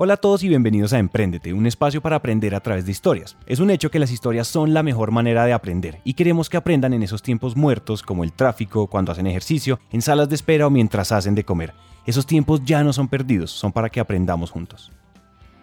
[0.00, 3.36] Hola a todos y bienvenidos a Emprendete, un espacio para aprender a través de historias.
[3.46, 6.56] Es un hecho que las historias son la mejor manera de aprender y queremos que
[6.56, 10.68] aprendan en esos tiempos muertos como el tráfico, cuando hacen ejercicio, en salas de espera
[10.68, 11.74] o mientras hacen de comer.
[12.06, 14.92] Esos tiempos ya no son perdidos, son para que aprendamos juntos.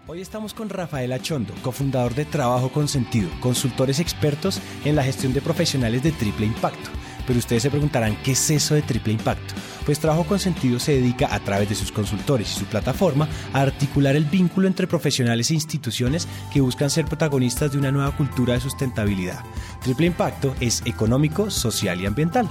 [0.06, 5.32] Hoy estamos con Rafael Achondo, cofundador de Trabajo con Sentido, consultores expertos en la gestión
[5.32, 6.90] de profesionales de triple impacto.
[7.26, 9.54] Pero ustedes se preguntarán, ¿qué es eso de triple impacto?
[9.86, 13.62] Pues Trabajo con Sentido se dedica a través de sus consultores y su plataforma a
[13.62, 18.56] articular el vínculo entre profesionales e instituciones que buscan ser protagonistas de una nueva cultura
[18.56, 19.44] de sustentabilidad.
[19.84, 22.50] Triple impacto es económico, social y ambiental.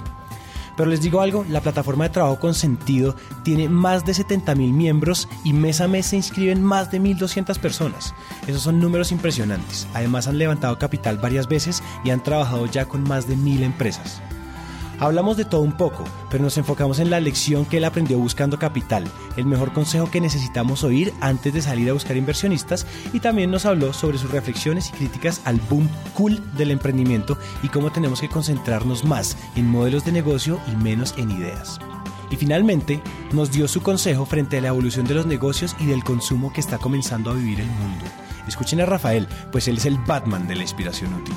[0.76, 4.72] Pero les digo algo, la plataforma de trabajo con sentido tiene más de 70 mil
[4.72, 8.14] miembros y mes a mes se inscriben más de 1.200 personas.
[8.46, 9.86] Esos son números impresionantes.
[9.94, 14.20] Además han levantado capital varias veces y han trabajado ya con más de mil empresas.
[15.00, 18.58] Hablamos de todo un poco, pero nos enfocamos en la lección que él aprendió buscando
[18.58, 19.04] capital,
[19.36, 23.66] el mejor consejo que necesitamos oír antes de salir a buscar inversionistas y también nos
[23.66, 28.28] habló sobre sus reflexiones y críticas al boom cool del emprendimiento y cómo tenemos que
[28.28, 31.80] concentrarnos más en modelos de negocio y menos en ideas.
[32.30, 36.04] Y finalmente nos dio su consejo frente a la evolución de los negocios y del
[36.04, 38.04] consumo que está comenzando a vivir el mundo.
[38.46, 41.34] Escuchen a Rafael, pues él es el Batman de la inspiración útil.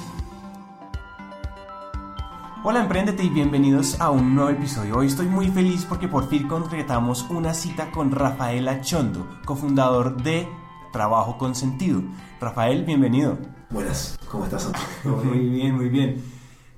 [2.69, 4.97] Hola Emprendete y bienvenidos a un nuevo episodio.
[4.97, 10.49] Hoy estoy muy feliz porque por fin concretamos una cita con Rafael Achondo, cofundador de
[10.91, 12.01] Trabajo con Sentido.
[12.41, 13.37] Rafael, bienvenido.
[13.69, 14.69] Buenas, ¿cómo estás?
[15.05, 16.21] muy bien, muy bien.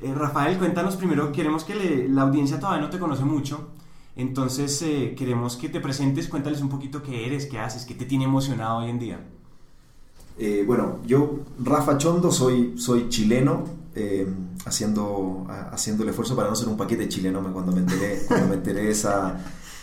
[0.03, 3.69] Eh, Rafael, cuéntanos primero, queremos que la audiencia todavía no te conoce mucho,
[4.15, 8.05] entonces eh, queremos que te presentes, cuéntales un poquito qué eres, qué haces, qué te
[8.05, 9.21] tiene emocionado hoy en día.
[10.37, 14.27] Eh, bueno, yo, Rafa Chondo, soy, soy chileno, eh,
[14.65, 17.41] haciendo, haciendo el esfuerzo para no ser un paquete chileno.
[17.51, 19.37] Cuando me enteré, cuando me enteré esa,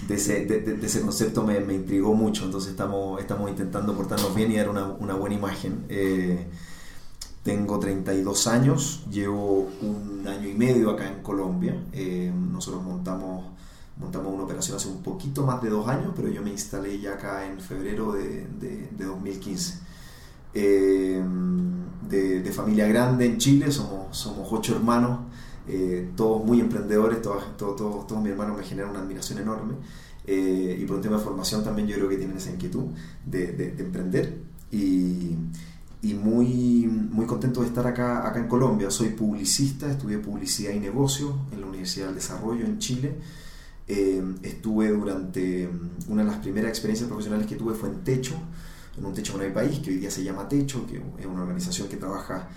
[0.09, 2.45] de, ese, de, ese concepto me, intrigó mucho.
[2.47, 5.85] Entonces estamos, estamos intentando portarnos bien y dar una, una buena imagen.
[5.91, 6.47] Eh,
[7.43, 11.81] tengo 32 años, llevo un año y medio acá en Colombia.
[11.93, 13.45] Eh, nosotros montamos,
[13.99, 17.13] montamos una operación hace un poquito más de dos años, pero yo me instalé ya
[17.13, 19.87] acá en febrero de, de 2015.
[20.59, 21.23] Eh,
[22.09, 25.19] de, familia grande en Chile, somos, somos ocho hermanos,
[25.69, 29.75] eh, todos muy emprendedores, todos, todos, todos, mis hermanos me generan una admiración enorme.
[30.27, 32.85] Eh, y por un tema de formación también yo creo que tienen esa inquietud
[33.27, 34.39] de, de, emprender.
[34.73, 35.35] Y,
[36.01, 38.91] y, muy, muy contento de estar acá, acá en Colombia.
[38.91, 43.19] Soy publicista, estudié publicidad y negocios en la Universidad del Desarrollo en Chile.
[43.87, 45.69] estuve durante
[46.09, 48.37] una de las primeras experiencias profesionales que tuve fue en Techo,
[48.99, 51.43] en un techo con el país, que hoy día se llama Techo, que es una
[51.43, 52.49] organización que trabaja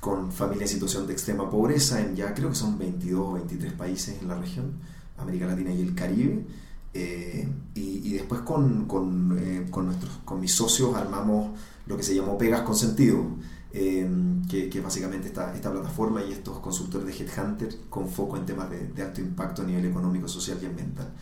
[0.00, 3.74] con familias en situación de extrema pobreza en ya creo que son 22 o 23
[3.74, 4.72] países en la región,
[5.18, 6.44] América Latina y el Caribe.
[6.92, 11.56] Eh, y, después con, con, eh, con, nuestros, con mis socios armamos
[11.86, 13.24] lo que se llamó Pegas con Sentido,
[13.72, 14.08] eh,
[14.48, 18.68] que, que, básicamente esta, esta plataforma y estos consultores de Headhunter con foco en temas
[18.68, 21.12] de, de alto impacto a nivel económico, social y ambiental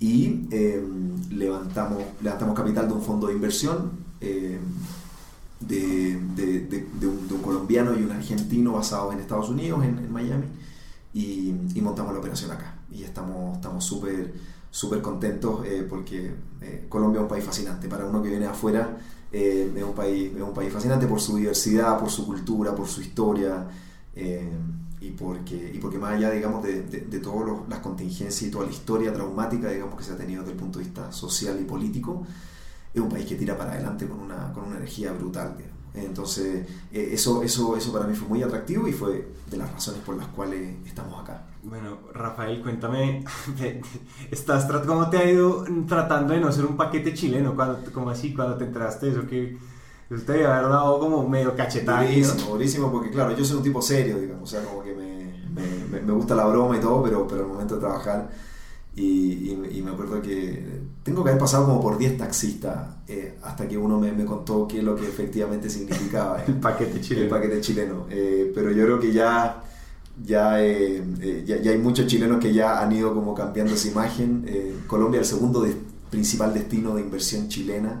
[0.00, 4.60] y em, levantamos, levantamos capital de un fondo de inversión em,
[5.60, 10.46] de, de, un, colombiano y un argentino basados en Estados Unidos, en, Miami,
[11.14, 12.74] y, montamos la operación acá.
[12.90, 14.32] Y estamos súper
[14.74, 17.88] súper contentos eh, porque eh, Colombia es un país fascinante.
[17.88, 18.98] Para uno que viene afuera,
[19.30, 22.88] eh, es, un país, es un país fascinante por su diversidad, por su cultura, por
[22.88, 23.68] su historia
[25.04, 28.72] y porque, y porque más allá, digamos, de, de, todas las contingencias y toda la
[28.72, 32.26] historia traumática, digamos, que se ha tenido desde el punto de vista social y político,
[32.92, 35.56] es un país que tira para adelante con una, con una energía brutal,
[35.92, 40.00] Entonces, eh, eso, eso, eso para mí fue muy atractivo y fue de las razones
[40.00, 41.48] por las cuales estamos acá.
[41.62, 43.24] Bueno, Rafael, cuéntame,
[44.30, 47.54] ¿estás, ¿cómo te ha ido tratando de no ser un paquete chileno?
[47.54, 49.58] Cuando, como así, cuando te entraste eso que
[50.14, 52.04] Usted debe haber dado como medio cachetado.
[52.06, 56.00] Durísimo, durísimo, porque claro, yo soy un tipo serio, digamos, o sea, como que me,
[56.00, 58.28] me, gusta la broma y todo, pero, pero al momento de trabajar,
[58.96, 63.66] y, y, me acuerdo que tengo que haber pasado como por 10 taxistas eh, hasta
[63.66, 67.24] que uno me, me, contó qué es lo que efectivamente significaba el paquete chileno.
[67.24, 68.06] El paquete chileno.
[68.08, 69.62] Eh, pero yo creo que ya,
[70.24, 71.02] ya, eh,
[71.44, 74.46] ya, ya, hay muchos chilenos que ya han ido como cambiando esa imagen.
[74.86, 75.66] Colombia es el segundo
[76.08, 78.00] principal destino de inversión chilena.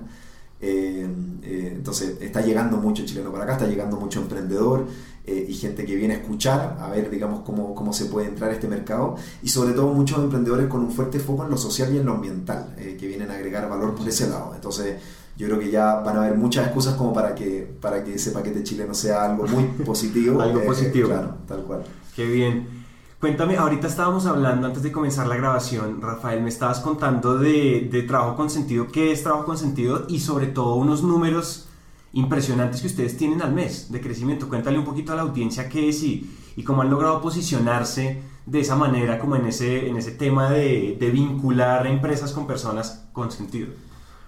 [0.66, 1.06] Eh,
[1.42, 4.86] eh, entonces está llegando mucho chileno para acá, está llegando mucho emprendedor
[5.26, 8.50] eh, y gente que viene a escuchar, a ver, digamos, cómo, cómo se puede entrar
[8.50, 11.94] a este mercado y sobre todo muchos emprendedores con un fuerte foco en lo social
[11.94, 14.52] y en lo ambiental, que vienen a agregar valor por ese lado.
[14.54, 14.96] Entonces
[15.36, 18.30] yo creo que ya van a haber muchas excusas como para que, para que ese
[18.30, 20.40] paquete chileno sea algo muy positivo.
[20.40, 21.08] algo positivo.
[21.08, 21.84] claro, tal cual.
[22.16, 22.83] Qué bien.
[23.24, 28.02] Cuéntame, ahorita estábamos hablando antes de comenzar la grabación, Rafael, me estabas contando de, de
[28.02, 31.66] trabajo con sentido, qué es trabajo con sentido y sobre todo unos números
[32.12, 34.46] impresionantes que ustedes tienen al mes de crecimiento.
[34.46, 38.60] Cuéntale un poquito a la audiencia qué es y, y cómo han logrado posicionarse de
[38.60, 43.30] esa manera, como en ese, en ese tema de, de vincular empresas con personas con
[43.30, 43.68] sentido.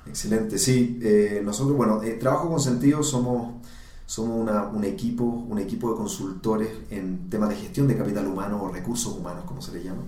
[0.07, 0.99] Excelente, sí.
[1.03, 3.57] Eh, nosotros, bueno, eh, Trabajo con Sentido somos,
[4.07, 8.69] somos un, equipo, un equipo de consultores en temas de gestión de capital humano o
[8.69, 10.03] recursos humanos, como se le llama,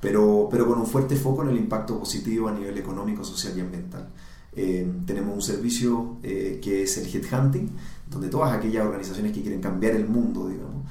[0.00, 3.60] pero, pero con un fuerte foco en el impacto positivo a nivel económico, social y
[3.60, 4.08] ambiental.
[4.56, 7.70] Eh, tenemos un servicio que es el Headhunting,
[8.10, 10.84] donde todas aquellas organizaciones que quieren cambiar el mundo, digamos,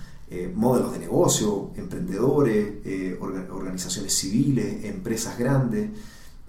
[0.55, 3.19] modelos de negocio, emprendedores,
[3.51, 5.91] organizaciones civiles, empresas grandes,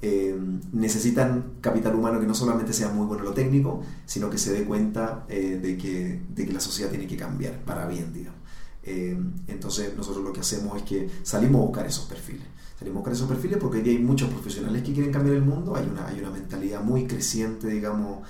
[0.07, 0.39] eh,
[0.75, 4.53] necesitan capital humano que no solamente sea muy bueno en lo técnico, sino que se
[4.53, 8.39] dé cuenta eh, de, que, de, que, la sociedad tiene que cambiar para bien, digamos.
[8.83, 9.19] Eh,
[9.49, 12.45] entonces nosotros lo que hacemos es que salimos a buscar esos perfiles.
[12.79, 15.89] Salimos a buscar esos perfiles porque hay muchos profesionales que quieren cambiar el mundo, hay
[15.91, 18.29] una, hay una mentalidad muy creciente, digamos,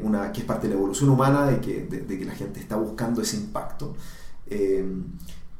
[0.00, 2.76] una, que es parte de la evolución humana, de que, de, que la gente está
[2.76, 3.94] buscando ese impacto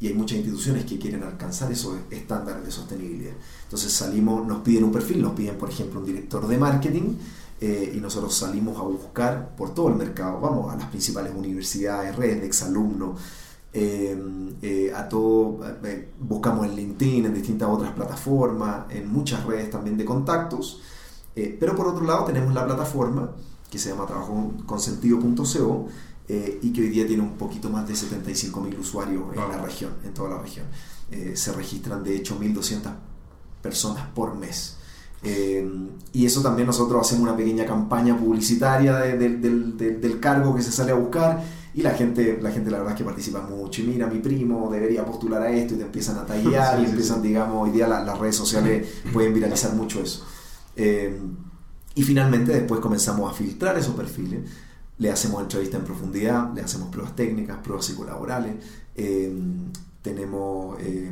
[0.00, 3.34] y hay muchas instituciones que quieren alcanzar esos estándares de sostenibilidad.
[3.64, 7.16] Entonces salimos, nos piden un perfil, nos piden por ejemplo un director de marketing
[7.60, 12.16] eh, y nosotros salimos a buscar por todo el mercado, vamos a las principales universidades,
[12.16, 13.20] redes de exalumnos,
[13.74, 14.18] eh,
[14.62, 15.60] eh, a todo,
[16.18, 20.80] buscamos en LinkedIn, en distintas otras plataformas, en muchas redes también de contactos,
[21.34, 23.30] pero por otro lado tenemos la plataforma
[23.70, 25.88] que se llama trabajoconsentido.co
[26.32, 29.94] eh, y que hoy día tiene un poquito más de 75.000 usuarios en la región,
[30.04, 30.64] en toda la región.
[31.10, 32.88] Eh, se registran de hecho 1.200
[33.60, 34.76] personas por mes.
[35.24, 35.68] Eh,
[36.12, 39.40] y eso también nosotros hacemos una pequeña campaña publicitaria del,
[39.76, 41.42] del, cargo que se sale a buscar
[41.74, 44.70] y la gente, la gente la verdad es que participa mucho y mira, mi primo
[44.70, 48.16] debería postular a esto y te empiezan a tallar y empiezan, digamos, hoy día las
[48.16, 50.24] redes sociales pueden viralizar mucho eso.
[50.76, 54.42] y finalmente después comenzamos a filtrar esos perfiles
[55.00, 58.56] le hacemos entrevista en profundidad, le hacemos pruebas técnicas, pruebas psicolaborales,
[58.94, 59.32] eh,
[60.02, 61.10] tenemos, eh,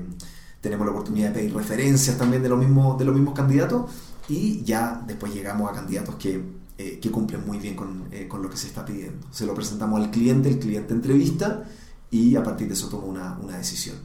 [0.60, 3.90] tenemos la oportunidad de pedir referencias también de los mismos, de los mismos candidatos
[4.28, 6.38] y ya después llegamos a candidatos que,
[6.76, 9.26] eh, que cumplen muy bien con, con, lo que se está pidiendo.
[9.30, 11.64] Se lo presentamos al cliente, el cliente entrevista
[12.10, 13.96] y a partir de eso toma una, una decisión.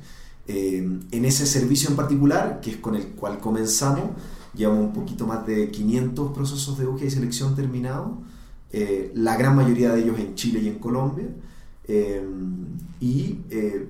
[0.48, 4.12] en ese servicio en particular, que es con el cual comenzamos,
[4.54, 8.12] llevamos un poquito más de 500 procesos de búsqueda y selección terminados
[8.76, 11.28] eh, la gran mayoría de ellos en Chile y en Colombia,
[11.88, 12.28] eh,
[13.00, 13.88] y, eh,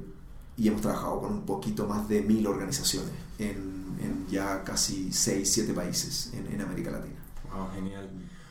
[0.57, 3.71] y, hemos trabajado con un poquito más de mil organizaciones en,
[4.29, 7.15] ya casi 6, 7 países en, América Latina.
[7.53, 8.09] Wow, genial.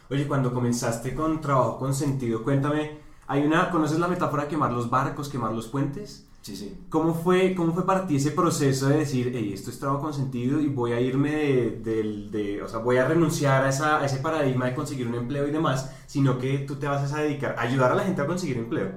[0.08, 4.72] Oye, cuando comenzaste con trabajo con sentido, cuéntame, hay una, ¿conoces la metáfora de quemar
[4.72, 6.24] los barcos, quemar los puentes?
[6.42, 6.76] Sí, sí.
[6.88, 10.12] ¿Cómo fue, cómo fue para ti ese proceso de decir, hey, esto es trabajo con
[10.12, 14.04] sentido y voy a irme de, de, o sea, voy a renunciar a, esa, a,
[14.04, 17.54] ese paradigma de conseguir un empleo y demás, sino que tú te vas a dedicar
[17.56, 18.90] a ayudar a la gente a conseguir empleo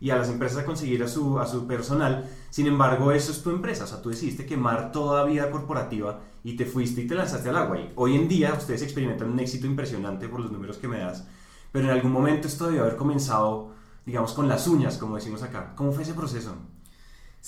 [0.00, 2.30] y a las empresas a conseguir a su, a su personal.
[2.48, 6.56] Sin embargo, eso es tu empresa, o sea, tú decidiste quemar toda vida corporativa y
[6.56, 7.78] te fuiste y te lanzaste al agua.
[7.78, 11.28] Y hoy en día ustedes experimentan un éxito impresionante por los números que me das,
[11.72, 13.72] pero en algún momento esto debió haber comenzado,
[14.06, 15.74] digamos, con las uñas, como decimos acá.
[15.76, 16.54] ¿Cómo fue ese proceso?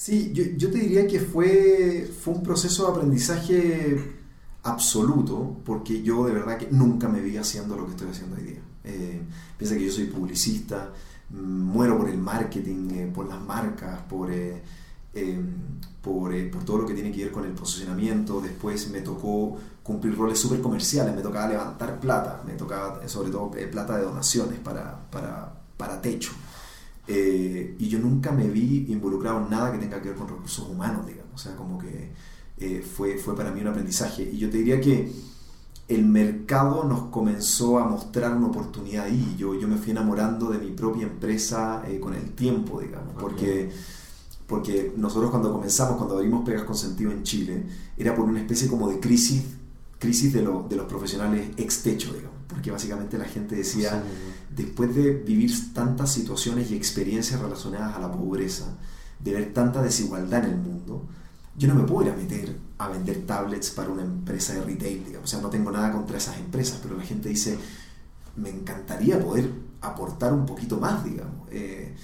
[0.00, 4.14] Sí, yo, yo, te diría que fue, fue un proceso de aprendizaje
[4.62, 8.42] absoluto, porque yo de verdad que nunca me vi haciendo lo que estoy haciendo hoy
[8.44, 8.60] día.
[8.84, 9.20] Eh,
[9.56, 10.92] piensa que yo soy publicista,
[11.30, 14.62] mm, muero por el marketing, eh, por las marcas, por, eh,
[15.14, 18.40] em, por, por, todo lo que tiene que ver con el posicionamiento.
[18.40, 23.50] Después me tocó cumplir roles súper comerciales, me tocaba levantar plata, me tocaba sobre todo
[23.50, 26.30] plata de donaciones para, para, para techo.
[27.10, 30.68] Eh, y yo nunca me vi involucrado en nada que tenga que ver con recursos
[30.68, 31.34] humanos, digamos.
[31.34, 32.12] O sea, como que
[32.58, 34.22] eh, fue, fue para mí un aprendizaje.
[34.30, 35.10] Y yo te diría que
[35.88, 39.36] el mercado nos comenzó a mostrar una oportunidad ahí.
[39.38, 43.14] Yo, yo me fui enamorando de mi propia empresa eh, con el tiempo, digamos.
[43.18, 43.70] Porque,
[44.46, 47.64] porque nosotros cuando comenzamos, cuando abrimos Pegas con Sentido en Chile,
[47.96, 49.44] era por una especie como de crisis,
[49.98, 54.02] crisis de, de los profesionales ex techo, digamos porque básicamente la gente decía,
[54.54, 58.76] después de vivir tantas situaciones y experiencias relacionadas a la pobreza,
[59.18, 61.06] de ver tanta desigualdad en el mundo,
[61.56, 65.04] yo no me puedo ir a meter a vender tablets para una empresa de retail,
[65.04, 65.28] digamos.
[65.28, 67.58] o sea, no tengo nada contra esas empresas, pero la gente dice,
[68.36, 69.50] me encantaría poder
[69.80, 71.48] aportar un poquito más, digamos.
[71.50, 71.94] Eh,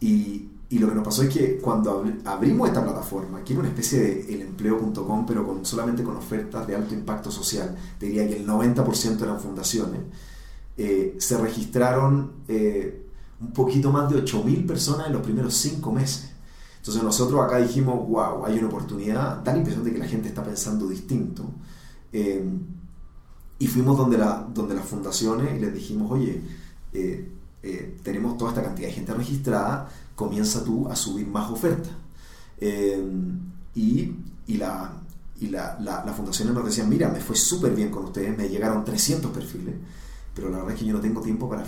[0.00, 4.00] y, lo que nos pasó es que cuando abrimos esta plataforma, que era una especie
[4.00, 9.20] de elempleo.com, pero con, solamente con ofertas de alto impacto social, diría que el 90%
[9.20, 10.00] eran fundaciones,
[10.76, 13.06] eh, se registraron eh,
[13.40, 16.30] un poquito más de 8.000 personas en los primeros 5 meses.
[16.80, 20.28] Entonces nosotros acá dijimos, wow, hay una oportunidad, da la impresión de que la gente
[20.28, 21.44] está pensando distinto.
[22.10, 22.42] Eh,
[23.58, 26.42] y fuimos donde, la, donde las fundaciones y les dijimos, oye,
[26.94, 27.30] eh,
[27.62, 31.92] eh, tenemos toda esta cantidad de gente registrada, comienza tú a subir más ofertas.
[33.74, 34.14] y,
[34.46, 34.92] y, la,
[35.38, 38.48] y la, la, las fundaciones nos decían, mira, me fue súper bien con ustedes, me
[38.48, 39.74] llegaron 300 perfiles,
[40.40, 41.64] pero la verdad es que yo no tengo tiempo para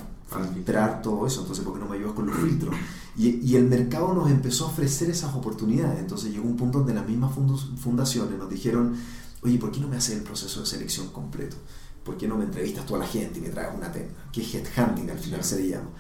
[0.54, 2.74] filtrar todo eso, entonces ¿por qué no me ayudas con los filtros?
[3.16, 6.94] Y, y, el mercado nos empezó a ofrecer esas oportunidades, entonces llegó un punto donde
[6.94, 8.96] las mismas fundaciones nos dijeron,
[9.42, 11.56] oye, ¿por qué no me haces el proceso de selección completo?
[12.02, 14.14] ¿Por qué no me entrevistas toda la gente y me traes una tenda?
[14.32, 15.90] Que es headhunting al final se le llama.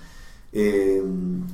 [0.54, 1.02] Eh,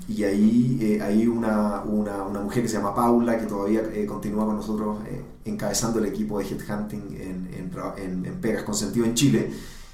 [0.09, 4.05] y ahí eh, hay una, una, una, mujer que se llama Paula, que todavía eh,
[4.07, 4.99] continúa con nosotros
[5.45, 9.51] encabezando el equipo de headhunting en, en, en, Pegas con sentido en Chile,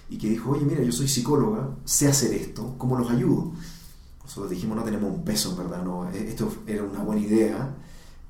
[0.09, 3.53] y que dijo, oye, mira, yo soy psicóloga, sé hacer esto, ¿cómo los ayudo?
[4.23, 7.75] Nosotros dijimos, no tenemos un peso, verdad, no, esto era una buena idea,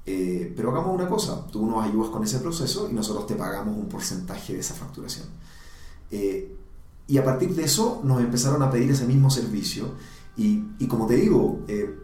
[0.04, 3.88] pero hagamos una cosa, tú nos ayudas con ese proceso y nosotros te pagamos un
[3.88, 5.26] porcentaje de esa facturación.
[6.10, 6.56] Eh,
[7.06, 9.94] y a partir de eso nos empezaron a pedir ese mismo servicio
[10.36, 11.98] y, y como te digo, eh,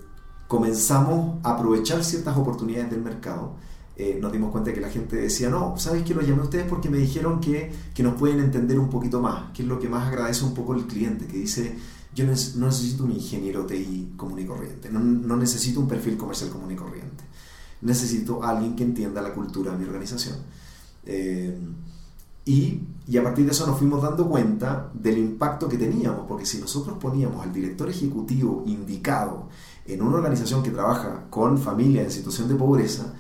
[0.47, 3.55] comenzamos a aprovechar ciertas oportunidades del mercado.
[4.03, 6.65] Eh, nos dimos cuenta que la gente decía, no, ¿sabes que lo llamé a ustedes?
[6.67, 9.91] Porque me dijeron que, que, nos pueden entender un poquito más, que es lo que
[9.91, 11.77] más agradece un poco el cliente, que dice,
[12.15, 16.49] yo no, necesito un ingeniero TI común y corriente, no, no necesito un perfil comercial
[16.49, 17.25] común y corriente,
[17.83, 20.37] necesito a alguien que entienda la cultura de mi organización.
[22.47, 26.47] Y, y, a partir de eso nos fuimos dando cuenta del impacto que teníamos, porque
[26.47, 29.51] si nosotros poníamos al director ejecutivo indicado
[29.85, 33.13] en una organización que trabaja con familias en situación de pobreza,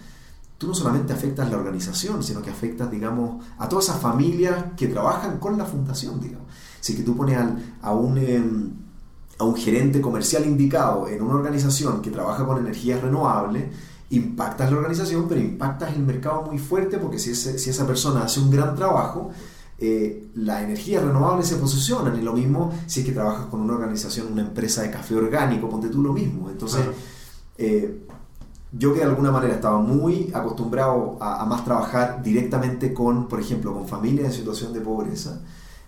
[0.61, 4.89] tú no solamente afectas la organización, sino que afectas, digamos, a todas esas familias que
[4.89, 6.49] trabajan con la fundación, digamos.
[6.81, 8.71] Si que tú pones al, a, un, em,
[9.39, 13.75] a un gerente comercial indicado en una organización que trabaja con energías renovables,
[14.11, 18.41] impactas la organización, pero impactas el mercado muy fuerte porque si, si esa persona hace
[18.41, 19.31] un gran trabajo,
[19.79, 23.73] eh, las energías renovables se posicionan y lo mismo si es que trabajas con una
[23.73, 26.51] organización, una empresa de café orgánico, ponte tú lo mismo.
[26.51, 26.83] Entonces,
[27.57, 28.05] eh,
[28.73, 33.73] yo que de alguna manera estaba muy acostumbrado a, más trabajar directamente con, por ejemplo,
[33.73, 35.41] con familias en situación de pobreza,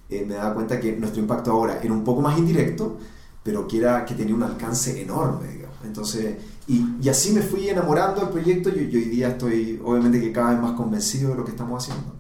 [0.08, 2.98] eh, me daba cuenta que nuestro impacto ahora era un poco más indirecto,
[3.42, 5.48] pero que, era, que tenía un alcance enorme.
[5.48, 5.76] Digamos.
[5.84, 6.36] Entonces,
[6.66, 10.60] y, así me fui enamorando del proyecto y, hoy día estoy obviamente que cada vez
[10.60, 12.14] más convencido de lo que estamos haciendo.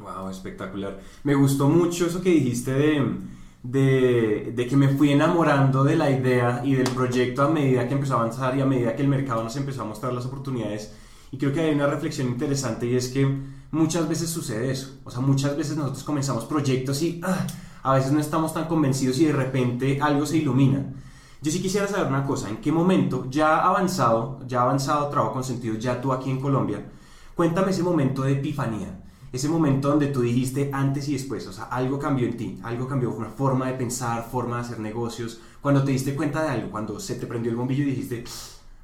[0.00, 1.00] Wow, espectacular.
[1.22, 3.16] Me gustó mucho eso que dijiste de,
[3.64, 8.14] de, que me fui enamorando de la idea y del proyecto a medida que empezó
[8.14, 10.92] a avanzar y a medida que el mercado nos empezó a mostrar las oportunidades.
[11.32, 13.26] Y creo que hay una reflexión interesante y es que
[13.72, 15.00] muchas veces sucede eso.
[15.04, 17.46] O sea, muchas veces nosotros comenzamos proyectos y ah,
[17.82, 20.92] a veces no estamos tan convencidos y de repente algo se ilumina.
[21.40, 25.44] Yo sí quisiera saber una cosa, ¿en qué momento, ya avanzado, ya avanzado trabajo con
[25.44, 26.90] sentido, ya tú aquí en Colombia,
[27.34, 29.03] cuéntame ese momento de epifanía,
[29.34, 32.86] ese momento donde tú dijiste antes y después, o sea, algo cambió en ti, algo
[32.86, 36.70] cambió, una forma de pensar, forma de hacer negocios, cuando te diste cuenta de algo,
[36.70, 38.24] cuando se te prendió el bombillo y dijiste,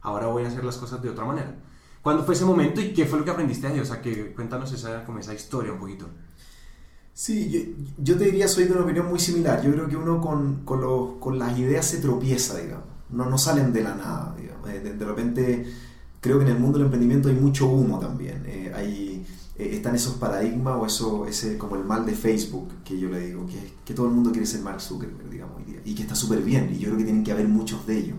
[0.02, 1.54] ahora voy a hacer las cosas de otra manera.
[2.02, 3.78] ¿Cuándo fue ese momento y qué fue lo que aprendiste ahí?
[3.78, 6.09] O sea, que cuéntanos esa, como esa historia un poquito.
[7.12, 9.62] Sí, yo, te diría, soy de una opinión muy similar.
[9.62, 12.87] Yo creo que uno con, con, los, con las ideas se tropieza, digamos.
[13.11, 14.71] No, no salen de la nada, digamos.
[14.71, 15.66] Eh, de, repente,
[16.21, 18.42] creo que en el mundo del emprendimiento hay mucho humo también.
[18.47, 19.26] Eh, hay,
[19.61, 23.21] eh, están esos paradigmas o eso, ese, como el mal de Facebook, que yo le
[23.21, 23.47] digo,
[23.85, 26.71] que, todo el mundo quiere ser Mark Zuckerberg, digamos, y que está súper bien.
[26.73, 28.17] Y yo creo que tienen que haber muchos de ellos.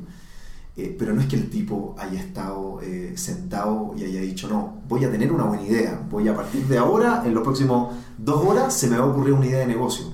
[0.78, 4.82] Eh, pero no es que el tipo haya estado eh, sentado y haya dicho, no,
[4.88, 8.46] voy a tener una buena idea, voy a partir de ahora, en los próximos dos
[8.46, 10.06] horas, se me va a ocurrir una idea de negocio.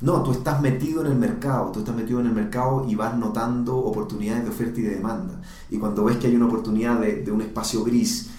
[0.00, 3.16] No, tú estás metido en el mercado, tú estás metido en el mercado y vas
[3.16, 5.40] notando oportunidades de oferta y de demanda.
[5.70, 8.30] Y cuando ves que hay una oportunidad de, un espacio gris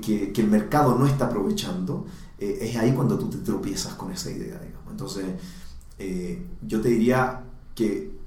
[0.00, 2.06] que, el mercado no está aprovechando,
[2.38, 4.90] eh, es ahí cuando tú te tropiezas con esa idea, digamos.
[4.90, 5.24] Entonces,
[6.66, 8.22] yo te diría que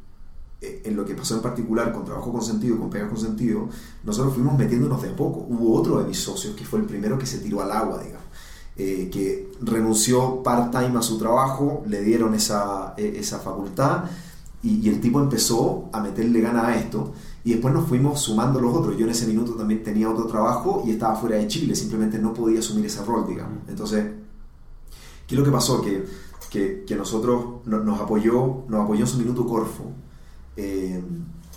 [0.65, 3.69] eh, en lo que pasó en particular con Trabajo con Sentido, con Pegas con Sentido,
[4.03, 5.45] nosotros fuimos metiéndonos de a poco.
[5.50, 8.25] Hubo otro de mis socios que fue el primero que se tiró al agua, digamos,
[8.77, 14.05] eh, que renunció part-time a su trabajo, le dieron esa, eh, esa facultad
[14.63, 17.13] y, el tipo empezó a meterle gana a esto.
[17.45, 18.97] Y después nos fuimos sumando los otros.
[18.97, 22.33] Yo en ese minuto también tenía otro trabajo y estaba fuera de Chile, simplemente no
[22.33, 23.59] podía asumir ese rol, digamos.
[23.69, 24.03] Entonces,
[25.27, 25.81] ¿qué es lo que pasó?
[25.81, 26.05] Que,
[26.49, 29.91] que, que nosotros nos apoyó, nos apoyó en su minuto Corfo,
[30.57, 31.01] eh,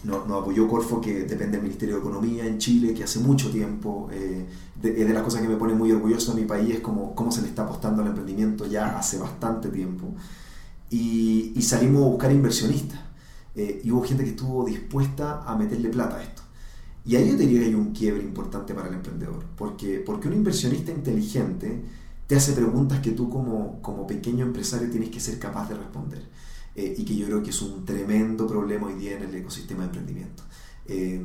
[0.05, 4.09] nos, apoyó Corfo, que depende del Ministerio de Economía en Chile, que hace mucho tiempo,
[4.13, 4.47] eh,
[4.83, 7.33] es de las cosas que me pone muy orgulloso de mi país, es como cómo
[7.33, 10.15] se le está apostando al emprendimiento ya hace bastante tiempo.
[10.91, 13.01] Y, salimos a buscar inversionistas.
[13.59, 16.43] Eh, y hubo gente que estuvo dispuesta a meterle plata a esto.
[17.05, 20.35] Y ahí yo diría que hay un quiebre importante para el emprendedor, porque, porque un
[20.35, 21.83] inversionista inteligente
[22.29, 26.23] te hace preguntas que tú como, como pequeño empresario tienes que ser capaz de responder.
[26.77, 29.81] Eh, y que yo creo que es un tremendo problema hoy día en el ecosistema
[29.81, 30.45] de emprendimiento.
[30.87, 31.21] Eh,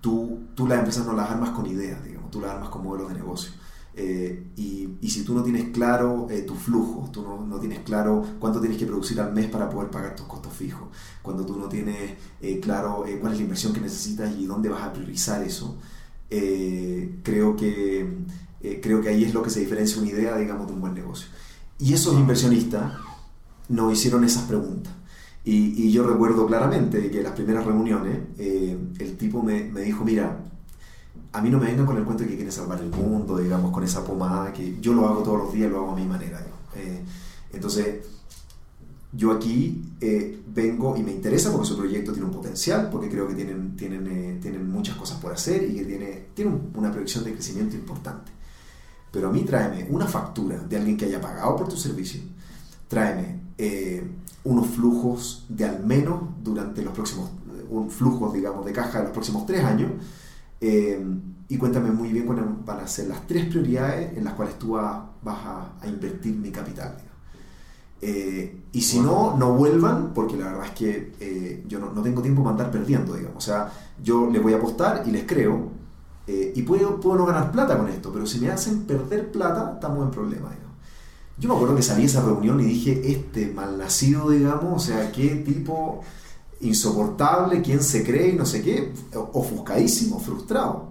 [0.00, 3.10] tú, tú las empresas no las armas con ideas, digamos, tú las armas con modelos
[3.10, 3.52] de negocio.
[4.02, 8.24] Eh, y, y, si tú no tienes claro tu flujo, tú no, no, tienes claro
[8.38, 10.88] cuánto tienes que producir al mes para poder pagar tus costos fijos,
[11.20, 12.12] cuando tú no tienes
[12.62, 15.76] claro cuál es la inversión que necesitas y dónde vas a priorizar eso,
[16.30, 18.08] creo, que,
[18.80, 21.28] creo que ahí es lo que se diferencia una idea, digamos, de un buen negocio.
[21.78, 22.92] Y esos inversionistas
[23.68, 24.92] nos hicieron esas preguntas.
[25.44, 29.80] Y, y yo recuerdo claramente que en las primeras reuniones eh, el tipo me, me,
[29.80, 30.44] dijo, mira,
[31.32, 33.72] a mí no me vengan con el cuento de que quiere salvar el mundo, digamos,
[33.72, 36.44] con esa pomada, que yo lo hago todos los días, lo hago a mi manera.
[36.74, 37.02] Eh,
[37.52, 38.06] entonces,
[39.12, 43.28] yo aquí eh, vengo y me interesa porque su proyecto tiene un potencial, porque creo
[43.28, 47.32] que tienen, tienen, tienen muchas cosas por hacer y que tiene, tiene una proyección de
[47.32, 48.32] crecimiento importante.
[49.12, 52.20] Pero a mí tráeme una factura de alguien que haya pagado por tu servicio,
[52.86, 54.04] tráeme eh,
[54.44, 57.30] unos flujos de al menos durante los próximos,
[57.68, 59.90] un flujo, digamos, de caja de los próximos tres años,
[60.60, 61.04] eh,
[61.48, 64.72] y cuéntame muy bien cuáles van a ser las tres prioridades en las cuales tú
[64.72, 66.96] vas, a, invertir mi capital.
[68.02, 72.42] Eh, y si no, no vuelvan, porque la verdad es que yo no, tengo tiempo
[72.42, 73.38] para andar perdiendo, digamos.
[73.38, 75.70] O sea, yo les voy a apostar y les creo,
[76.28, 80.04] y puedo, puedo no ganar plata con esto, pero si me hacen perder plata, estamos
[80.04, 80.70] en problema, digamos.
[81.40, 85.10] Yo me acuerdo que salí de esa reunión y dije, este malnacido, digamos, o sea,
[85.10, 86.02] qué tipo
[86.60, 88.92] insoportable, quién se cree y no sé qué,
[89.32, 90.90] ofuscadísimo, frustrado.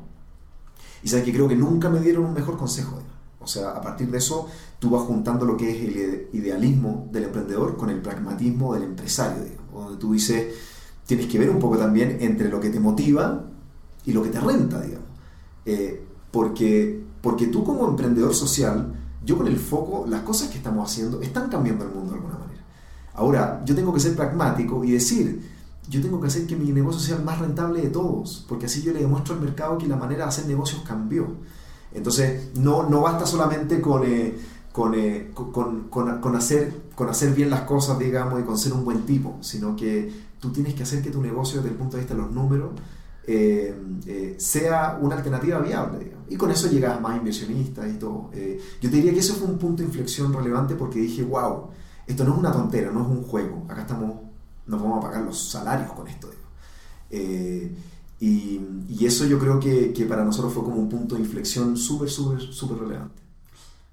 [1.03, 2.99] Y sabes que creo que nunca me dieron un mejor consejo.
[3.39, 4.47] O sea, a partir de eso,
[4.79, 9.43] tú vas juntando lo que es el idealismo del emprendedor con el pragmatismo del empresario,
[9.43, 10.53] digamos, donde tú dices,
[11.05, 13.45] tienes que ver un poco también entre lo que te motiva
[14.05, 15.07] y lo que te renta, digamos.
[15.65, 18.93] Eh, porque, porque tú como emprendedor social,
[19.25, 22.38] yo con el foco, las cosas que estamos haciendo están cambiando el mundo de alguna
[22.38, 22.63] manera.
[23.13, 25.58] Ahora, yo tengo que ser pragmático y decir,
[25.89, 28.81] yo tengo que hacer que mi negocio sea el más rentable de todos, porque así
[28.81, 31.27] yo le demuestro al mercado que la manera de hacer negocios cambió.
[31.92, 34.35] Entonces, no, no basta solamente con, eh,
[34.96, 38.85] eh, con, con, con, hacer, con hacer bien las cosas, digamos, y con ser un
[38.85, 42.03] buen tipo, sino que tú tienes que hacer que tu negocio, desde el punto de
[42.03, 42.72] vista de los números,
[43.25, 46.00] eh, sea una alternativa viable.
[46.00, 46.20] Digamos.
[46.29, 48.29] Y con eso llegas más inversionistas y todo.
[48.33, 51.70] Eh, yo te diría que eso fue un punto de inflexión relevante porque dije, wow,
[52.05, 53.66] esto no es una tontera, no es un juego.
[53.68, 54.13] Acá estamos,
[54.70, 56.29] nos vamos a pagar los salarios con esto.
[57.10, 57.75] Eh,
[58.20, 61.77] y, y, eso yo creo que, que, para nosotros fue como un punto de inflexión
[61.77, 63.22] súper, súper, súper relevante.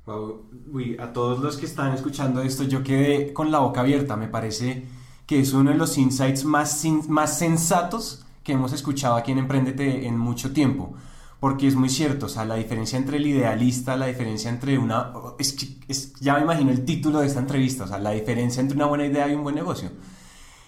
[0.05, 0.43] Wow.
[0.73, 4.17] Uy, a todos los que están escuchando esto, yo quedé con la boca abierta.
[4.17, 4.85] Me parece
[5.27, 10.07] que es uno de los insights más, más sensatos que hemos escuchado aquí en Emprendete
[10.07, 10.95] en mucho tiempo
[11.41, 15.13] porque es muy cierto, o sea, la diferencia entre el idealista, la diferencia entre una...
[15.39, 18.87] Es, ya me imagino el título de esta entrevista, o sea, la diferencia entre una
[18.87, 19.91] buena idea y un buen negocio.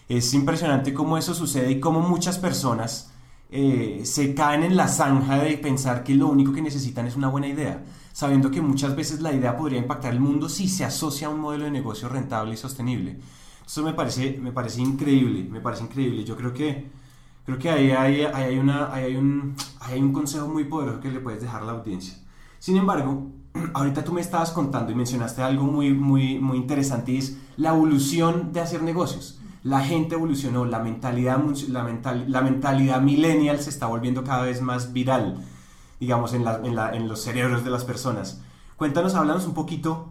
[0.08, 3.12] Es impresionante cómo eso sucede y cómo muchas personas
[3.50, 7.28] eh, se caen en la zanja de pensar que lo único que necesitan es una
[7.28, 11.26] buena idea, sabiendo que muchas veces la idea podría impactar el mundo si se asocia
[11.26, 13.18] a un modelo de negocio rentable y sostenible.
[13.66, 16.24] Eso me parece, me parece increíble, me parece increíble.
[16.24, 16.98] Yo creo que
[17.48, 21.18] Creo que ahí hay, hay, una, hay, un, hay un consejo muy poderoso que le
[21.18, 22.18] puedes dejar a la audiencia.
[22.58, 23.30] Sin embargo,
[23.72, 27.70] ahorita tú me estabas contando y mencionaste algo muy, muy, muy interesante y es la
[27.70, 29.37] evolución de hacer negocios.
[29.62, 34.62] La gente evolucionó, la mentalidad, la, mental, la mentalidad millennial se está volviendo cada vez
[34.62, 35.44] más viral,
[36.00, 38.40] digamos, en, la, en, la, en los cerebros de las personas.
[38.76, 40.10] Cuéntanos, háblanos un poquito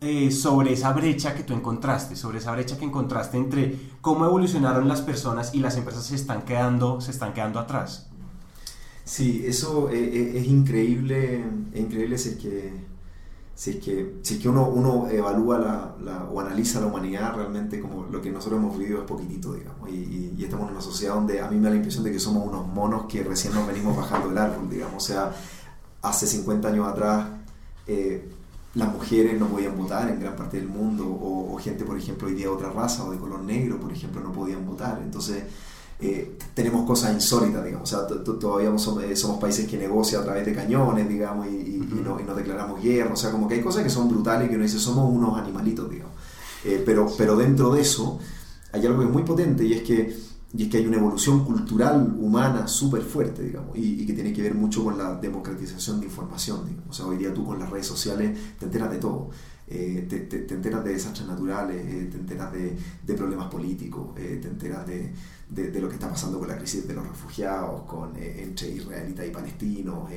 [0.00, 4.88] eh, sobre esa brecha que tú encontraste, sobre esa brecha que encontraste entre cómo evolucionaron
[4.88, 8.10] las personas y las empresas se están quedando, se están quedando atrás.
[9.04, 12.74] Sí, eso eh, eh, es, increíble, es increíble es que,
[13.56, 17.80] si es que, si es que uno, uno evalúa la, o analiza la humanidad realmente
[17.80, 21.14] como lo que nosotros hemos vivido es poquitito, digamos, y, y, estamos en una sociedad
[21.14, 23.66] donde a mí me da la impresión de que somos unos monos que recién nos
[23.66, 25.32] venimos bajando del árbol, digamos, o sea,
[26.02, 27.26] hace 50 años atrás
[28.76, 32.34] las mujeres no podían votar en gran parte del mundo, o, gente, por ejemplo, hoy
[32.34, 35.00] día de otra raza o de color negro, por ejemplo, no podían votar.
[35.02, 35.44] Entonces,
[35.98, 37.92] eh, tenemos cosas insólitas, digamos.
[37.92, 42.34] O sea, todavía eh, somos, países que negocian a través de cañones, digamos, y, no,
[42.34, 43.12] declaramos guerra.
[43.12, 45.38] O sea, como que hay cosas que son brutales y que uno dice, somos unos
[45.38, 46.14] animalitos, digamos.
[46.64, 48.18] Eh, pero, pero dentro de eso
[48.72, 51.44] hay algo que es muy potente y es que y es que hay una evolución
[51.44, 56.06] cultural humana súper fuerte, digamos, y, que tiene que ver mucho con la democratización de
[56.06, 56.90] información, digamos.
[56.90, 59.30] O sea, hoy día tú con las redes sociales te enteras de todo.
[59.66, 65.12] Te, te, enteras de desastres naturales, te enteras de, de problemas políticos, te enteras de,
[65.48, 69.30] de, lo que está pasando con la crisis de los refugiados, con, entre israelitas y
[69.30, 70.08] palestinos,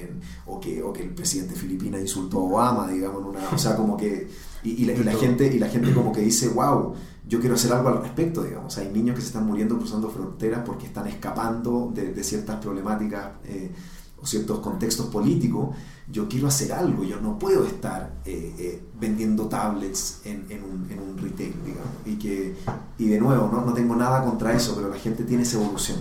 [0.46, 3.96] o, que, o que el presidente filipina insultó a Obama, digamos, una, o sea, como
[3.96, 4.28] que...
[4.64, 6.94] Y, la, y, la, gente, y la gente como que dice, wow,
[7.30, 8.78] yo quiero hacer algo al respecto, digamos.
[8.78, 13.72] Hay niños que se están muriendo cruzando fronteras porque están escapando de, ciertas problemáticas eh,
[14.22, 15.76] o ciertos contextos políticos.
[16.12, 21.00] Yo quiero hacer algo, yo no puedo estar eh, eh, vendiendo tablets en, un, en,
[21.00, 21.54] un, retail.
[22.06, 22.56] Y, que,
[22.98, 23.64] y de nuevo, ¿no?
[23.64, 26.00] no tengo nada contra eso, pero la gente tiene esa evolución.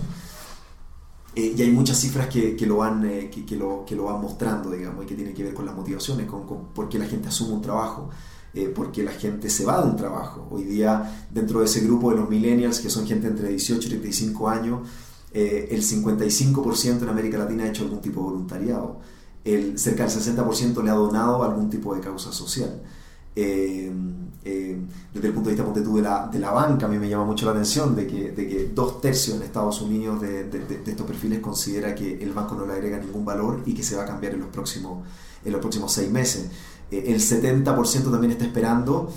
[1.35, 5.03] y hay muchas cifras que, que lo van, que, lo, que lo van mostrando, digamos,
[5.03, 7.53] y que tienen que ver con las motivaciones, con, con por qué la gente asume
[7.53, 8.09] un trabajo.
[8.53, 10.47] Eh, porque la gente se va de un trabajo.
[10.49, 13.89] Hoy día, dentro de ese grupo de los millennials, que son gente entre 18 y
[13.89, 14.87] 35 años,
[15.31, 18.99] eh, el 55% en América Latina ha hecho algún tipo de voluntariado.
[19.43, 22.81] El, cerca del 60% le ha donado algún tipo de causa social.
[23.35, 23.91] Eh,
[25.13, 27.45] desde el punto de vista de la, de la banca, a mí me llama mucho
[27.45, 31.39] la atención de que, de que dos tercios en Estados Unidos de, de, estos perfiles
[31.39, 34.33] considera que el banco no le agrega ningún valor y que se va a cambiar
[34.33, 35.05] en los próximos,
[35.43, 36.49] en los próximos seis meses.
[36.91, 39.11] Eh, el 70% también está esperando,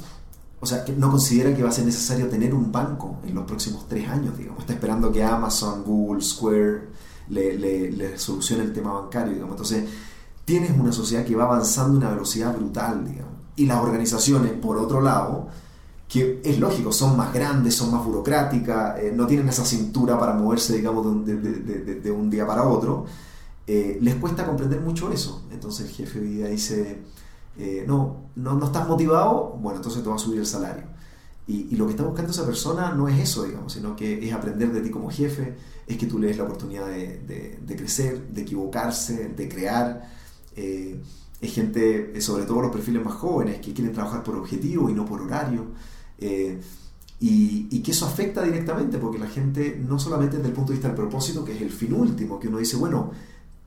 [0.61, 3.45] o sea, que no considera que va a ser necesario tener un banco en los
[3.45, 4.61] próximos tres años, digamos.
[4.61, 6.89] Está esperando que Amazon, Google, Square
[7.29, 7.57] le,
[7.91, 9.55] le, solucione el tema bancario, digamos.
[9.55, 9.85] Entonces,
[10.45, 13.33] tienes una sociedad que va avanzando a una velocidad brutal, digamos.
[13.57, 15.49] Y las organizaciones, por otro lado,
[16.09, 20.35] que es lógico, son más grandes, son más burocráticas, eh, no tienen esa cintura para
[20.35, 23.07] moverse, digamos, de un, de, un día para otro,
[23.67, 25.45] eh, les cuesta comprender mucho eso.
[25.51, 27.03] Entonces el jefe hoy día dice,
[27.57, 30.85] eh, no, no, estás motivado, bueno, entonces te va a subir el salario.
[31.47, 34.71] Y, lo que está buscando esa persona no es eso, digamos, sino que es aprender
[34.73, 39.29] de ti como jefe, es que tú le des la oportunidad de, crecer, de equivocarse,
[39.31, 40.22] de crear.
[40.57, 41.01] Eh,
[41.41, 44.95] es gente, eh, sobre todo los perfiles más jóvenes, que quieren trabajar por objetivo y
[44.95, 45.67] no por horario.
[46.19, 50.77] y, y, que eso afecta directamente, porque la gente, no solamente desde el punto de
[50.77, 53.13] vista del propósito, que es el fin último, que uno dice, bueno,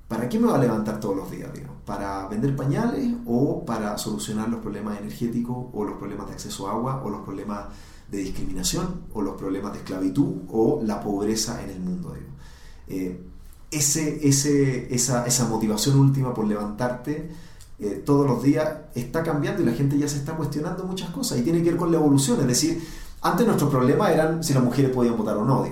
[0.08, 1.50] ¿Para qué me va a levantar todos los días?
[1.84, 6.74] ¿Para vender pañales o para solucionar los problemas energéticos o los problemas de acceso a
[6.74, 7.66] agua o los problemas
[8.12, 12.16] de discriminación o los problemas de esclavitud o la pobreza en el mundo?
[12.88, 13.20] Eh,
[13.78, 17.32] ese, esa, motivación última por levantarte
[17.78, 21.40] eh, todos los días está cambiando y la gente ya se está cuestionando muchas cosas
[21.40, 22.40] y tiene que ver con la evolución.
[22.42, 22.82] Es decir,
[23.22, 25.66] antes nuestros problemas eran si las mujeres podían votar o no.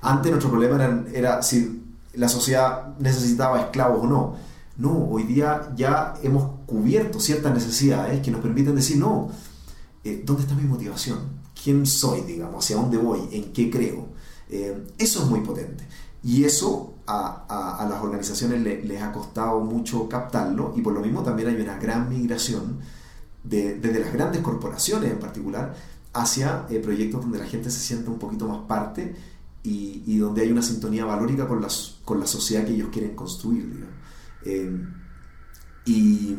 [0.00, 1.82] Antes nuestro problema eran, era si
[2.14, 4.36] la sociedad necesitaba esclavos o no.
[4.76, 9.28] No, hoy día ya hemos cubierto ciertas necesidades que nos permiten decir, no,
[10.02, 11.18] eh, ¿dónde está mi motivación?
[11.62, 12.64] ¿Quién soy, digamos?
[12.64, 13.20] ¿Hacia dónde voy?
[13.30, 14.08] ¿En qué creo?
[14.50, 15.86] Eh, eso es muy potente.
[16.24, 21.22] Y eso a, a, las organizaciones les ha costado mucho captarlo y por lo mismo
[21.22, 22.78] también hay una gran migración
[23.42, 25.74] de, desde las grandes corporaciones en particular
[26.14, 29.14] hacia eh, proyectos donde la gente se sienta un poquito más parte
[29.62, 31.68] y, donde hay una sintonía valórica con la,
[32.04, 33.86] con la sociedad que ellos quieren construir.
[34.44, 34.70] Eh,
[35.86, 36.36] y,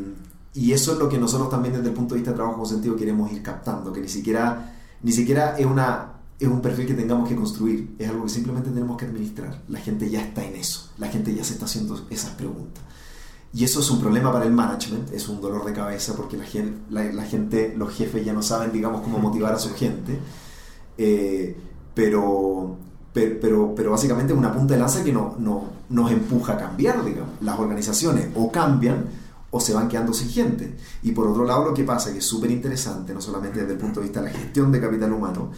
[0.53, 2.67] y, eso es lo que nosotros también desde el punto de vista de trabajo con
[2.67, 6.93] sentido queremos ir captando, que ni siquiera, ni siquiera es, una, es un perfil que
[6.93, 9.61] tengamos que construir, es algo que simplemente tenemos que administrar.
[9.69, 12.83] La gente ya está en eso, la gente ya se está haciendo esas preguntas.
[13.53, 16.43] Y eso es un problema para el management, es un dolor de cabeza porque la
[16.43, 20.19] gente, la, gente los jefes ya no saben, digamos, cómo motivar a su gente.
[20.97, 21.55] Eh,
[21.93, 22.75] pero,
[23.13, 27.05] pero, pero, básicamente es una punta de lanza que no, no, nos empuja a cambiar,
[27.05, 27.31] digamos.
[27.39, 29.05] Las organizaciones o cambian
[29.51, 30.75] o se van quedando sin gente.
[31.03, 33.79] Y por otro lado, lo que pasa, que es súper interesante, no solamente desde el
[33.79, 35.51] punto de vista de la gestión de capital humano,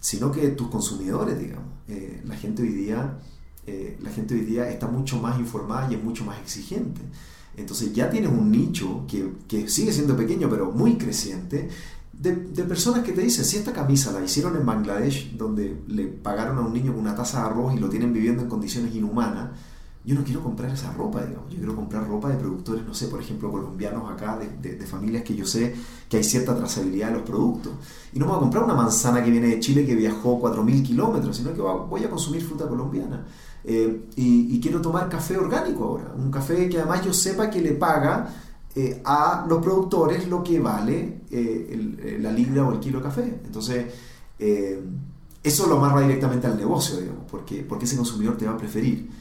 [0.00, 1.66] sino que tus consumidores, digamos.
[1.88, 3.18] Eh, la, gente hoy día,
[3.66, 7.00] eh, la gente hoy día está mucho más informada y es mucho más exigente.
[7.56, 11.68] Entonces ya tienes un nicho que, que sigue siendo pequeño, pero muy creciente,
[12.18, 16.58] de, personas que te dicen, si esta camisa la hicieron en Bangladesh, donde le pagaron
[16.58, 19.50] a un niño con una taza de arroz y lo tienen viviendo en condiciones inhumanas,
[20.08, 21.50] yo no quiero comprar esa ropa, digamos.
[21.50, 25.22] Yo quiero comprar ropa de productores, no sé, por ejemplo, colombianos acá, de, de, familias
[25.22, 25.74] que yo sé
[26.08, 27.74] que hay cierta trazabilidad de los productos.
[28.14, 30.82] Y no me voy a comprar una manzana que viene de Chile que viajó 4.000
[30.82, 33.26] kilómetros, sino que voy a consumir fruta colombiana.
[33.64, 36.14] Eh, y, quiero tomar café orgánico ahora.
[36.16, 38.30] Un café que además yo sepa que le paga
[38.74, 43.04] eh, a los productores lo que vale eh, eh, la libra o el kilo de
[43.04, 43.40] café.
[43.44, 43.86] Entonces,
[45.42, 49.17] eso lo amarra directamente al negocio, digamos, porque, porque ese consumidor te va a preferir.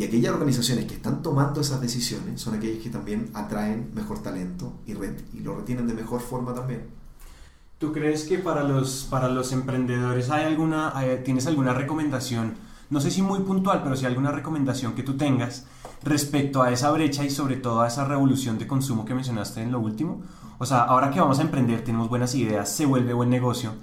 [0.00, 4.72] Y aquellas organizaciones que están tomando esas decisiones son aquellas que también atraen mejor talento
[4.86, 6.86] y, y lo retienen de mejor forma también.
[7.76, 12.54] ¿Tú crees que para los, para los emprendedores hay alguna, tienes alguna recomendación
[12.90, 15.64] no sé si muy puntual, pero si alguna recomendación que tú tengas
[16.02, 19.70] respecto a esa brecha y sobre todo a esa revolución de consumo que mencionaste en
[19.70, 20.22] lo último.
[20.58, 23.74] O sea, ahora que vamos a emprender, tenemos buenas ideas, se vuelve buen negocio.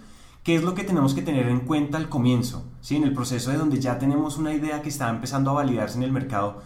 [0.48, 2.64] ¿Qué es lo que tenemos que tener en cuenta al comienzo?
[2.80, 2.96] ¿Sí?
[2.96, 6.04] En el proceso de donde ya tenemos una idea que está empezando a validarse en
[6.04, 6.62] el mercado.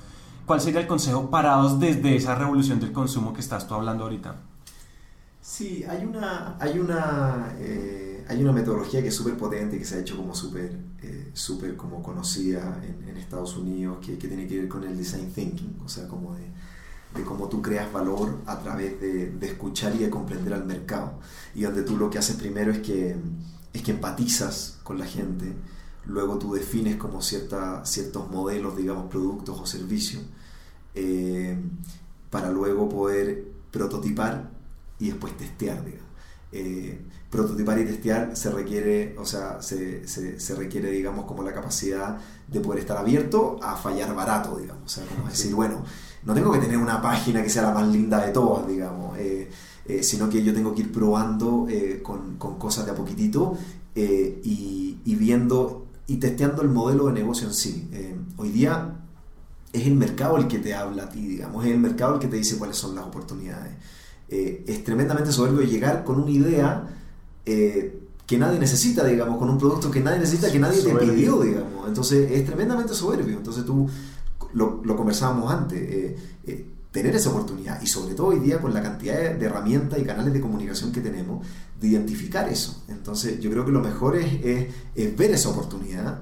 [0.45, 4.35] ¿Cuál sería el consejo parados desde esa revolución del consumo que estás tú hablando ahorita?
[5.41, 9.95] Sí, hay una, hay una, eh, hay una metodología que es súper potente, que se
[9.95, 14.45] ha hecho como súper eh, super como conocida en, en Estados Unidos, que, que, tiene
[14.45, 16.45] que ver con el design thinking, o sea, como de,
[17.15, 21.13] de cómo tú creas valor a través de, de, escuchar y de comprender al mercado.
[21.55, 23.17] Y donde tú lo que haces primero es que,
[23.73, 25.53] es que empatizas con la gente,
[26.05, 30.23] luego tú defines como cierta, ciertos modelos, digamos, productos o servicios,
[30.93, 31.57] eh,
[32.29, 34.51] para luego poder prototipar
[34.99, 36.11] y después testear, digamos.
[36.53, 41.53] Eh, prototipar y testear se requiere, o sea, se, se, se, requiere, digamos, como la
[41.53, 44.83] capacidad de poder estar abierto a fallar barato, digamos.
[44.83, 45.83] O sea, como decir, bueno,
[46.23, 49.49] no tengo que tener una página que sea la más linda de todas, digamos, eh,
[49.85, 53.57] eh, sino que yo tengo que ir probando eh, con, con, cosas de a poquitito
[53.95, 57.89] eh, y, y, viendo y testeando el modelo de negocio en sí.
[58.37, 58.95] hoy día
[59.73, 62.27] es el mercado el que te habla a ti, digamos, es el mercado el que
[62.27, 63.71] te dice cuáles son las oportunidades.
[64.27, 66.87] Es tremendamente soberbio llegar con una idea
[67.43, 71.87] que nadie necesita, digamos, con un producto que nadie necesita, que nadie te pidió, digamos.
[71.87, 73.37] Entonces es tremendamente soberbio.
[73.37, 73.89] Entonces tú,
[74.53, 78.83] lo, lo conversábamos antes, eh, tener esa oportunidad y sobre todo hoy día con la
[78.83, 81.45] cantidad de herramientas y canales de comunicación que tenemos,
[81.79, 82.83] de identificar eso.
[82.89, 86.19] Entonces yo creo que lo mejor es, es, ver esa oportunidad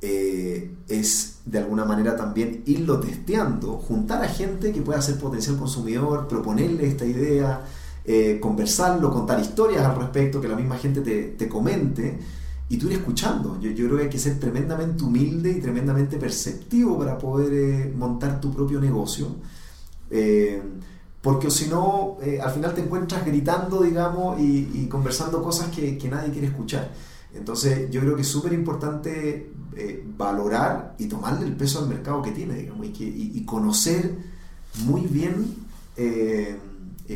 [0.00, 5.56] eh, es de alguna manera también irlo testeando, juntar a gente que pueda ser potencial
[5.56, 7.62] consumidor, proponerle esta idea,
[8.04, 12.18] eh, conversarlo, contar historias al respecto, que la misma gente te, te comente
[12.68, 13.58] y tú ir escuchando.
[13.60, 17.92] Yo, yo, creo que hay que ser tremendamente humilde y tremendamente perceptivo para poder eh,
[17.96, 19.28] montar tu propio negocio.
[20.16, 20.62] Eh,
[21.24, 26.30] porque si no, eh, al final te encuentras gritando, digamos, y, conversando cosas que, nadie
[26.30, 26.92] quiere escuchar.
[27.34, 32.20] Entonces yo creo que es súper importante eh, valorar y tomarle el peso al mercado
[32.20, 34.14] que tiene, digamos, y, conocer
[34.84, 35.56] muy bien
[35.96, 36.58] eh,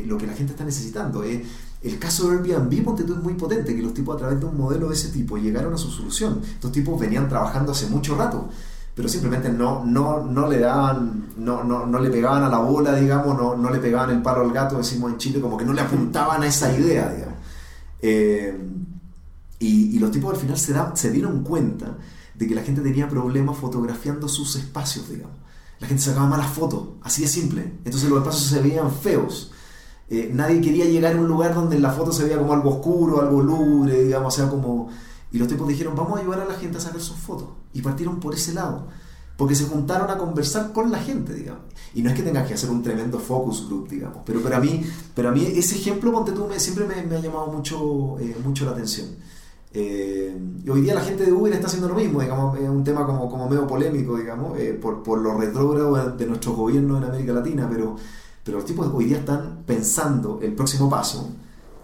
[0.07, 1.23] lo que la gente está necesitando.
[1.23, 4.45] El caso de Airbnb, ponte tú, es muy potente, que los tipos a través de
[4.47, 6.41] un modelo de ese tipo llegaron a su solución.
[6.43, 8.49] Estos tipos venían trabajando hace mucho rato,
[8.95, 12.95] pero simplemente no, no, no le daban, no, no, no le pegaban a la bola,
[12.95, 15.73] digamos, no, no le pegaban el palo al gato, decimos en Chile, como que no
[15.73, 17.35] le apuntaban a esa idea, digamos.
[18.01, 18.57] Eh,
[19.59, 21.97] y, y, los tipos al final se, da, se dieron cuenta
[22.33, 25.35] de que la gente tenía problemas fotografiando sus espacios, digamos.
[25.79, 27.73] La gente sacaba malas fotos, así de simple.
[27.83, 29.51] Entonces los espacios se veían feos.
[30.09, 33.21] Eh, nadie quería llegar a un lugar donde la foto se veía como algo oscuro,
[33.21, 34.89] algo lúgubre, digamos, o sea, como...
[35.31, 37.49] Y los tipos dijeron, vamos a ayudar a la gente a sacar sus fotos.
[37.73, 38.87] Y partieron por ese lado.
[39.37, 41.63] Porque se juntaron a conversar con la gente, digamos.
[41.93, 44.19] Y no es que tengas que hacer un tremendo focus group, digamos.
[44.25, 44.83] Pero para mí,
[45.15, 48.35] pero a mí ese ejemplo, ponte tú, me, siempre me, me, ha llamado mucho, eh,
[48.43, 49.07] mucho la atención.
[49.71, 52.83] Eh, y hoy día la gente de Uber está haciendo lo mismo, digamos, es un
[52.83, 57.09] tema como, como medio polémico, digamos, eh, por, por lo retrógrado de nuestros gobiernos en
[57.09, 57.95] América Latina, pero,
[58.43, 61.29] pero los tipos hoy día están pensando, el próximo paso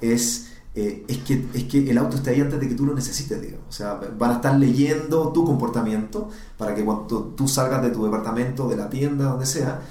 [0.02, 0.45] es,
[0.76, 3.42] eh, es, que, es que el auto esté ahí antes de que tú lo necesites,
[3.42, 3.66] digamos.
[3.70, 8.04] O sea, van a estar leyendo tu comportamiento para que cuando tú salgas de tu
[8.04, 9.82] departamento, de la tienda, donde sea,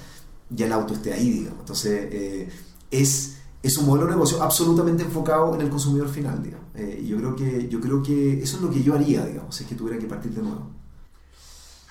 [0.49, 1.59] ya el auto esté ahí, digamos.
[1.61, 2.49] Entonces, eh,
[2.91, 6.67] es es un modelo de negocio absolutamente enfocado en el consumidor final, digamos.
[6.75, 9.63] Eh, yo creo que yo creo que eso es lo que yo haría, digamos, si
[9.63, 10.69] es que tuviera que partir de nuevo.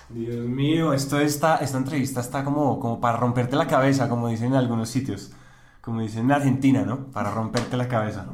[0.09, 4.49] Dios mío, esto está, esta entrevista está como, como para romperte la cabeza, como dicen
[4.49, 5.33] en algunos sitios,
[5.85, 7.07] como dicen en Argentina, ¿no?
[7.07, 8.27] Para romperte la cabeza.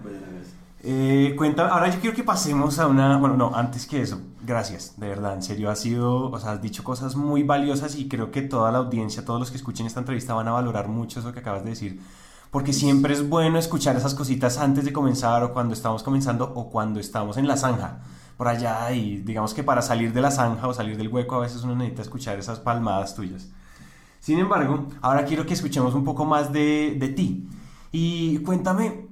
[0.82, 4.94] Eh, cuenta, ahora yo quiero que pasemos a una, bueno, no, antes que eso, gracias,
[4.98, 8.30] de verdad, en serio, ha sido, o sea, has dicho cosas muy valiosas y creo
[8.30, 11.32] que toda la audiencia, todos los que escuchen esta entrevista van a valorar mucho eso
[11.32, 12.00] que acabas de decir
[12.50, 16.68] porque siempre es bueno escuchar esas cositas antes de comenzar o cuando estamos comenzando o
[16.68, 18.00] cuando estamos en la zanja
[18.36, 21.40] por allá y digamos que para salir de la zanja o salir del hueco a
[21.40, 23.48] veces uno necesita escuchar esas palmadas tuyas.
[24.20, 27.48] Sin embargo, ahora quiero que escuchemos un poco más de, de ti
[27.90, 29.08] y cuéntame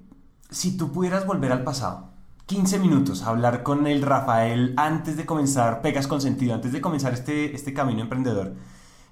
[0.50, 2.08] si tú pudieras volver al pasado.
[2.46, 7.12] 15 minutos, hablar con el Rafael antes de comenzar Pegas con Sentido, antes de comenzar
[7.12, 8.54] este, este camino emprendedor.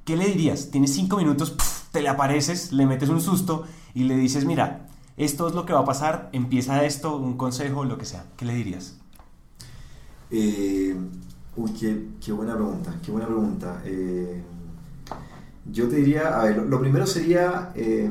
[0.05, 0.71] ¿Qué le dirías?
[0.71, 1.55] Tienes 5 minutos,
[1.93, 5.73] te le apareces, le metes un susto y le dices, mira, esto es lo que
[5.73, 8.25] va a pasar, empieza esto, un consejo, lo que sea.
[8.37, 8.99] ¿Qué le dirías?
[10.31, 10.97] Eh,
[11.57, 13.83] uy, qué, qué, buena pregunta, qué buena pregunta.
[13.85, 14.43] Eh,
[15.71, 18.11] yo te diría, a ver, lo, lo primero sería, eh,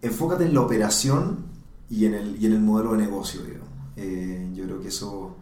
[0.00, 1.46] enfócate en la operación
[1.88, 3.68] y en el, y en el modelo de negocio, digamos.
[3.96, 5.36] Eh, yo creo que eso,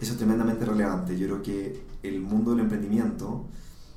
[0.00, 1.18] eso es tremendamente relevante.
[1.18, 3.46] Yo creo que el mundo del emprendimiento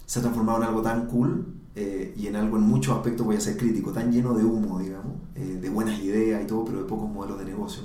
[0.06, 1.45] se ha transformado en algo tan cool
[1.76, 4.80] eh, y en algo en muchos aspectos voy a ser crítico, tan lleno de humo,
[4.80, 7.84] digamos, eh, de buenas ideas y todo, pero de pocos modelos de negocio.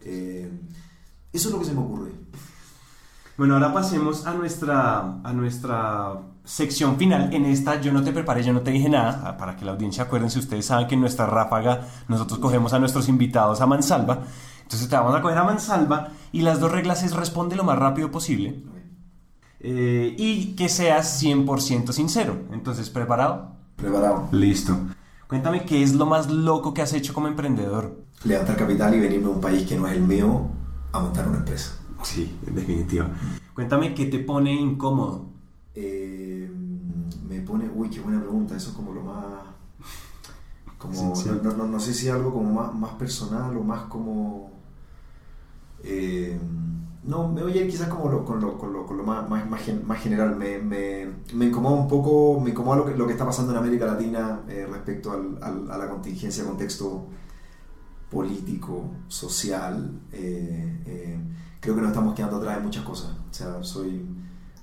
[0.00, 0.50] Eh,
[1.32, 2.10] eso es lo que se me ocurre.
[3.38, 7.32] Bueno, ahora pasemos a nuestra, a nuestra sección final.
[7.32, 9.72] En esta yo no te preparé, yo no te dije nada, ah, para que la
[9.72, 13.66] audiencia acuerden, si ustedes saben que en nuestra ráfaga nosotros cogemos a nuestros invitados a
[13.66, 14.24] mansalva,
[14.62, 17.78] entonces te vamos a coger a mansalva y las dos reglas es responde lo más
[17.78, 18.62] rápido posible
[19.60, 22.36] eh, y que seas 100% sincero.
[22.52, 23.52] Entonces, ¿preparado?
[23.76, 24.28] Preparado.
[24.32, 24.76] Listo.
[25.28, 28.04] Cuéntame qué es lo más loco que has hecho como emprendedor.
[28.24, 30.48] Levantar capital y venirme a un país que no es el mío
[30.90, 31.76] a montar una empresa.
[32.02, 33.08] Sí, en definitiva.
[33.54, 35.29] Cuéntame qué te pone incómodo.
[35.74, 36.50] Eh,
[37.28, 38.56] me pone, uy, qué buena pregunta.
[38.56, 39.44] Eso es como lo más.
[40.78, 44.50] Como, no, no, no, sé si algo como más, más personal o más como.
[45.82, 46.38] Eh,
[47.04, 49.28] no, me voy a ir quizás como lo, con, lo, con, lo, con lo más,
[49.28, 50.36] más, más, general.
[50.36, 53.58] Me, me, me, incomoda un poco, me incomoda lo que, lo que está pasando en
[53.58, 57.06] América Latina eh, respecto al, al, a la contingencia, contexto
[58.10, 60.00] político, social.
[60.12, 61.18] Eh,
[61.60, 63.10] creo que nos estamos quedando atrás de muchas cosas.
[63.30, 64.04] O sea, soy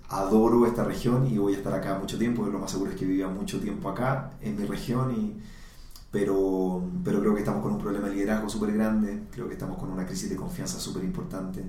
[0.10, 2.46] adoro esta región y voy a estar acá mucho tiempo.
[2.46, 5.38] Lo más seguro es que viva mucho tiempo acá, en mi región, y,
[6.12, 9.24] pero, pero creo que estamos con un problema de liderazgo súper grande.
[9.32, 11.64] Creo que estamos con una crisis de confianza súper importante.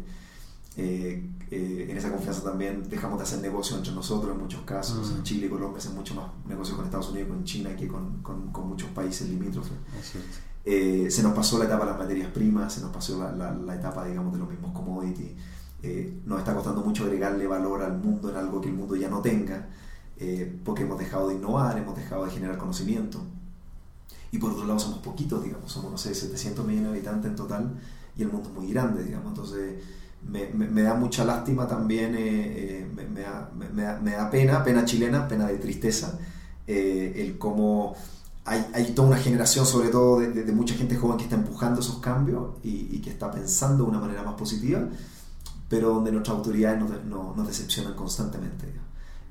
[0.80, 5.10] Eh, eh, en esa confianza también dejamos de hacer negocio entre nosotros en muchos casos.
[5.10, 5.22] En mm.
[5.24, 8.52] Chile y Colombia hacen mucho más negocios con Estados Unidos, con China que con, con,
[8.52, 9.72] con muchos países limítrofes.
[10.64, 13.74] Eh, se nos pasó la etapa de las materias primas, se nos pasó la, la,
[13.74, 15.32] etapa, digamos, de los mismos commodities.
[16.24, 19.20] Nos está costando mucho agregarle valor al mundo en algo que el mundo ya no
[19.20, 19.68] tenga,
[20.64, 23.20] porque hemos dejado de innovar, hemos dejado de generar conocimiento.
[24.30, 27.36] Y por otro lado somos poquitos, digamos, somos, no sé, 700 millones de habitantes en
[27.36, 27.70] total
[28.16, 29.28] y el mundo es muy grande, digamos.
[29.28, 29.82] Entonces,
[30.26, 33.50] me, me, da mucha lástima también, eh, eh, me, da,
[34.02, 36.18] me, da, pena, pena chilena, pena de tristeza,
[36.66, 37.94] eh, el cómo
[38.44, 41.80] hay, hay, toda una generación, sobre todo de, de, mucha gente joven que está empujando
[41.80, 44.88] esos cambios y, y, que está pensando de una manera más positiva,
[45.68, 48.66] pero donde nuestras autoridades nos, decepcionan constantemente.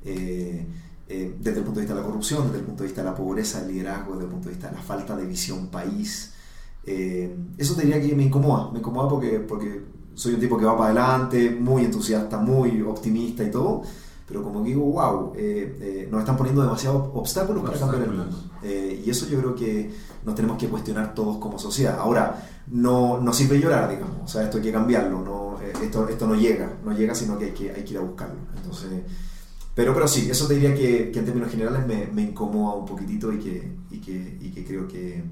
[0.03, 3.15] desde el punto de vista de la corrupción, desde el punto de vista de la
[3.15, 6.33] pobreza, del liderazgo, desde el punto de vista de la falta de visión país.
[6.85, 10.77] eso te diría que me incomoda, me incomoda porque, porque soy un tipo que va
[10.77, 13.83] para adelante, muy entusiasta, muy optimista y todo,
[14.27, 18.37] pero como digo, wow, eh, eh, nos están poniendo demasiados obstáculos para cambiar el mundo.
[18.61, 19.89] Eh, y eso yo creo que
[20.25, 21.97] nos tenemos que cuestionar todos como sociedad.
[21.97, 26.27] Ahora, no, no sirve llorar, digamos, o sea, esto hay que cambiarlo, no, esto, esto
[26.27, 28.35] no llega, no llega, sino que hay que, hay que ir a buscarlo.
[28.57, 28.89] Entonces,
[29.73, 32.85] pero, pero sí, eso te diría que, que en términos generales me, me, incomoda un
[32.85, 35.23] poquitito y que, y que, y que creo que,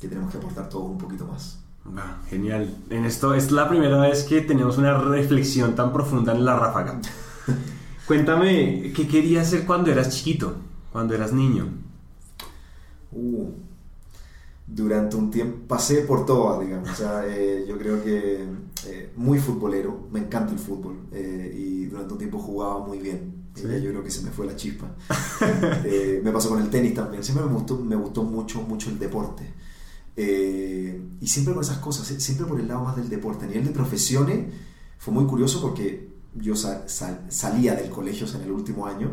[0.00, 1.58] que tenemos que aportar todos un poquito más.
[1.96, 2.72] Ah, genial.
[2.90, 7.00] En esto es la primera vez que tenemos una reflexión tan profunda en la ráfaga.
[8.06, 10.54] Cuéntame, ¿qué querías hacer cuando eras chiquito,
[10.92, 11.68] cuando eras niño?
[13.10, 13.50] Uh,
[14.66, 16.90] durante un tiempo pasé por todas, digamos.
[16.90, 18.44] O sea, eh, yo creo que
[18.86, 23.46] eh, muy futbolero, me encanta el fútbol eh, y durante un tiempo jugaba muy bien.
[23.54, 23.62] ¿Sí?
[23.62, 24.94] Yo creo que se me fue la chispa.
[26.22, 27.24] me pasó con el tenis también.
[27.24, 29.44] Siempre me gustó, me gustó mucho, mucho el deporte.
[30.16, 33.46] Y siempre con esas cosas, siempre por el lado más del deporte.
[33.46, 34.52] A nivel de profesiones,
[34.98, 39.10] fue muy curioso porque yo salía del colegio en el último año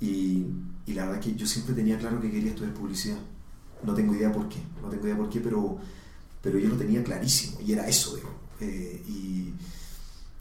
[0.00, 0.46] y,
[0.86, 3.18] y, la verdad que yo siempre tenía claro que quería estudiar publicidad.
[3.82, 5.78] No tengo idea por qué, no tengo idea por qué, pero,
[6.42, 8.16] pero yo lo tenía clarísimo y era eso.
[8.60, 9.54] Eh, y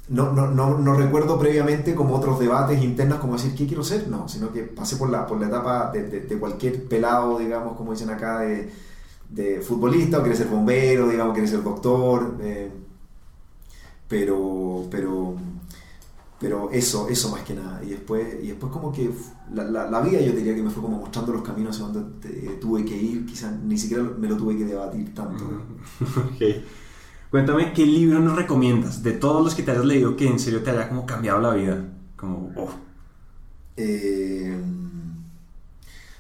[0.10, 4.08] no, no, no, no, recuerdo previamente como otros debates internos como decir, ¿qué quiero ser?
[4.08, 7.78] No, sino que pasé por la, por la etapa de, de, de cualquier pelado, digamos,
[7.78, 8.70] como dicen acá, de
[9.30, 12.38] de futbolista o quiere ser bombero, digamos, quiere ser doctor.
[12.42, 12.70] Eh,
[14.08, 15.36] pero, pero,
[16.40, 17.82] pero eso, eso más que nada.
[17.84, 19.10] Y después, y después como que
[19.54, 22.30] la, la, vida yo diría que me fue como mostrando los caminos hacia donde
[22.62, 25.44] tuve que ir, quizás ni siquiera me lo tuve que debatir tanto.
[26.34, 26.66] okay.
[27.30, 29.04] Cuéntame, ¿qué libro nos recomiendas?
[29.04, 31.54] De todos los que te hayas leído que en serio te haya como cambiado la
[31.54, 31.86] vida.
[32.16, 32.70] Como, oh.
[33.78, 34.58] Eh,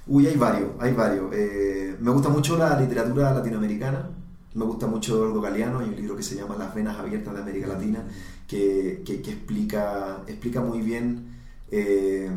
[0.09, 1.31] Uy, hay varios, hay varios.
[1.33, 4.09] Eh, me gusta mucho la literatura latinoamericana.
[4.53, 7.41] Me gusta mucho Eduardo Galeano, hay un libro que se llama Las venas abiertas de
[7.41, 8.03] América Latina,
[8.47, 11.35] que, que, explica, explica muy bien
[11.69, 12.29] eh,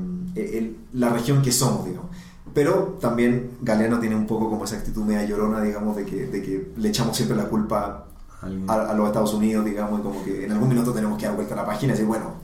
[0.92, 2.10] la región que somos, digamos.
[2.52, 6.42] Pero también Galeano tiene un poco como esa actitud media llorona, digamos, de que, de
[6.42, 8.06] que le echamos siempre la culpa
[8.42, 11.34] a, a, los Estados Unidos, digamos, y como que en algún minuto tenemos que dar
[11.34, 12.34] vuelta a la página y decir, bueno,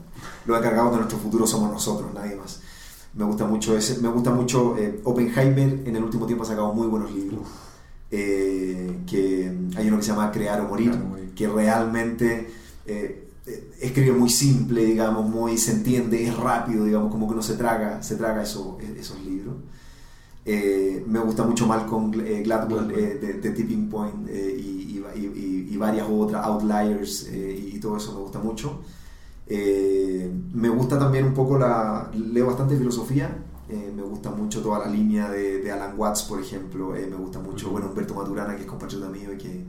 [0.45, 2.59] los encargados de nuestro futuro somos nosotros, nadie más.
[3.13, 6.73] Me gusta mucho ese, me gusta mucho eh, Oppenheimer en el último tiempo ha sacado
[6.73, 7.41] muy buenos libros.
[8.11, 10.91] Eh, que hay uno que se llama Crear o Morir,
[11.35, 12.47] que realmente
[12.85, 17.41] eh, eh, escribe muy simple, digamos, muy se entiende, es rápido, digamos, como que no
[17.41, 19.55] se traga, se traga eso, esos libros.
[20.45, 25.03] Eh, me gusta mucho Malcolm Gladwell de, Tipping Point y,
[25.71, 28.81] y, varias otras, Outliers y todo eso me gusta mucho.
[29.47, 32.11] me gusta también un poco la...
[32.13, 33.29] leo bastante filosofía,
[33.69, 37.87] me gusta mucho toda la línea de, Alan Watts, por ejemplo, me gusta mucho, bueno,
[37.87, 39.65] Humberto Maturana, que es compatriota mío y que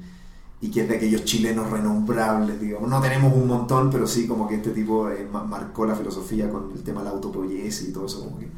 [0.63, 2.89] y que es de aquellos chilenos renombrables, digamos.
[2.89, 6.71] No tenemos un montón, pero sí como que este tipo eh, marcó la filosofía con
[6.73, 8.49] el tema de la autopoiesis y todo eso, como que...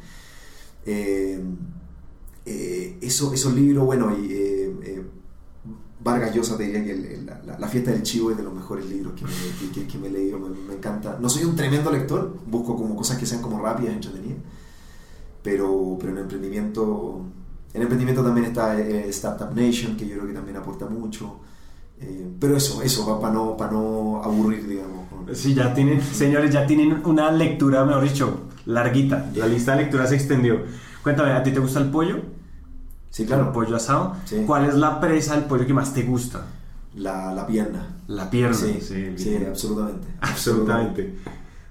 [0.85, 1.41] Eh,
[2.45, 4.73] eh, eso, esos libros, bueno, y
[6.03, 7.23] Vargas Llosa te diría que
[7.57, 10.37] la, fiesta del chivo es de los mejores libros que me, que, me he leído,
[10.37, 11.17] me, encanta.
[11.21, 14.39] No soy un tremendo lector, busco como cosas que sean como rápidas, entretenidas,
[15.43, 17.21] pero, pero en emprendimiento...
[17.73, 21.39] En emprendimiento también está Startup Nation, que yo creo que también aporta mucho.
[21.99, 25.07] Eh, pero eso, eso, para no, para no aburrir, digamos.
[25.33, 29.31] Sí, ya tienen, señores, ya tienen una lectura, mejor dicho, larguita.
[29.35, 30.61] La lista de lectura se extendió.
[31.01, 32.21] Cuéntame, ¿a ti te gusta el pollo?
[33.09, 33.47] Sí, claro.
[33.47, 34.15] ¿El pollo asado?
[34.45, 36.45] ¿Cuál es la presa del pollo que más te gusta?
[36.95, 37.87] La, la pierna.
[38.07, 40.07] La pierna, sí, sí, absolutamente.
[40.19, 41.15] Absolutamente.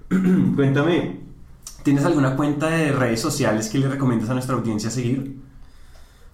[0.56, 1.20] Cuéntame,
[1.82, 5.42] ¿tienes alguna cuenta de redes sociales que le recomiendas a nuestra audiencia seguir?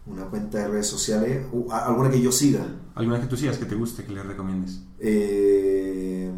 [0.08, 2.66] una cuenta de redes sociales, alguna que yo siga.
[2.94, 4.82] ¿Alguna que tú sigas que te guste, que le recomiendes?
[4.98, 6.30] Eh,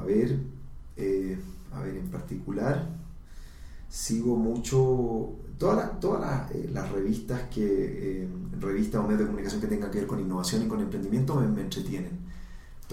[0.00, 0.38] a ver,
[0.96, 1.38] eh,
[1.72, 2.88] a ver, en particular,
[3.88, 9.90] sigo mucho todas todas eh, las revistas que revistas o medios de comunicación que tengan
[9.90, 12.24] que ver con innovación y con emprendimiento me, entretienen.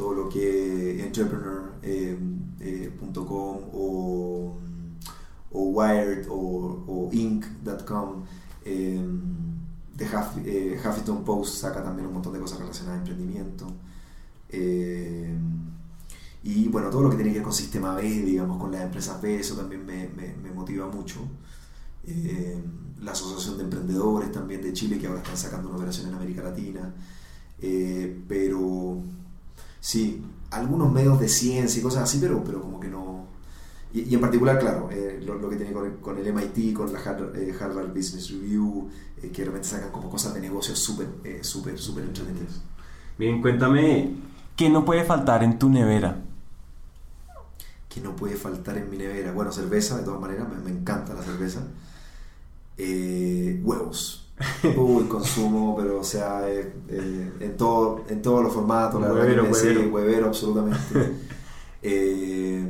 [0.01, 4.57] Todo lo que entrepreneur.com o,
[5.51, 8.23] o Wired o, o Inc.com
[8.65, 8.99] eh,
[9.95, 10.07] The
[10.43, 13.67] eh, Huffington Post saca también un montón de cosas relacionadas a emprendimiento.
[14.49, 15.37] Eh,
[16.41, 19.21] y bueno, todo lo que tiene que ver con sistema B, digamos, con las empresas
[19.21, 20.09] B, eso también me,
[20.51, 21.19] motiva mucho.
[23.01, 26.41] la Asociación de Emprendedores también de Chile, que ahora están sacando una operación en América
[26.41, 26.91] Latina.
[28.27, 29.03] pero
[29.81, 33.21] sí, algunos medios de ciencia y cosas así, pero, pero como que no,
[33.93, 37.89] y, en particular, claro, eh, lo, que tiene con el, MIT, con la eh, Harvard,
[37.89, 38.89] Business Review,
[39.21, 41.07] eh, que realmente sacan como cosas de negocios súper,
[41.41, 42.61] súper, súper entretenidas.
[43.17, 44.15] Bien, cuéntame,
[44.55, 46.21] ¿qué no puede faltar en tu nevera?
[47.89, 49.33] ¿Qué no puede faltar en mi nevera?
[49.33, 51.61] Bueno, cerveza, de todas maneras, me, encanta la cerveza.
[52.77, 54.30] huevos.
[54.77, 59.89] Uy, consumo, pero o sea, en, todo, en todos los formatos, la huevero, verdad huevero.
[59.93, 60.79] huevero, absolutamente.
[61.83, 62.63] Eh,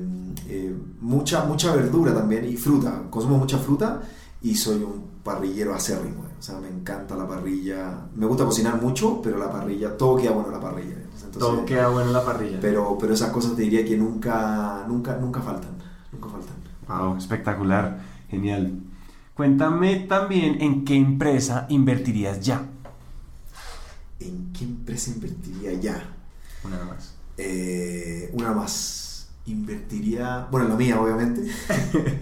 [1.02, 3.04] mucha, mucha verdura también y fruta.
[3.10, 4.02] Consumo mucha fruta
[4.42, 6.24] y soy un parrillero acérrimo.
[6.40, 8.08] O sea, me encanta la parrilla.
[8.16, 10.96] Me gusta cocinar mucho, pero la parrilla, todo queda bueno en la parrilla.
[11.38, 12.58] todo queda bueno en la parrilla.
[12.62, 15.72] Pero, pero esas cosas te diría que nunca, nunca, nunca faltan.
[16.12, 16.56] Nunca faltan.
[16.88, 18.00] Wow, espectacular.
[18.30, 18.74] Genial.
[19.42, 22.64] Cuéntame también en qué empresa invertirías ya.
[24.20, 26.16] ¿En qué empresa invertiría ya?
[26.64, 27.16] Una más.
[27.40, 31.42] Eh, una más invertiría, bueno, en la mía obviamente,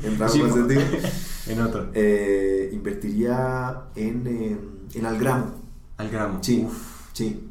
[0.02, 0.82] en sentido.
[1.48, 1.90] en otro.
[1.94, 4.58] Eh, invertiría en, eh,
[4.94, 5.56] en Algramo.
[5.98, 6.42] Algramo.
[6.42, 6.66] Sí,
[7.12, 7.50] sí.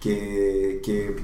[0.00, 1.14] Que, que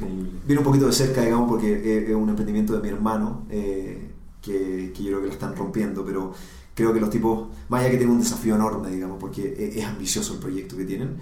[0.46, 4.10] viene un poquito de cerca, digamos, porque es, un emprendimiento de mi hermano, eh,
[4.42, 6.34] que, que, yo creo que lo están rompiendo, pero
[6.76, 10.34] creo que los tipos, más allá que tienen un desafío enorme, digamos, porque es, ambicioso
[10.34, 11.16] el proyecto que tienen,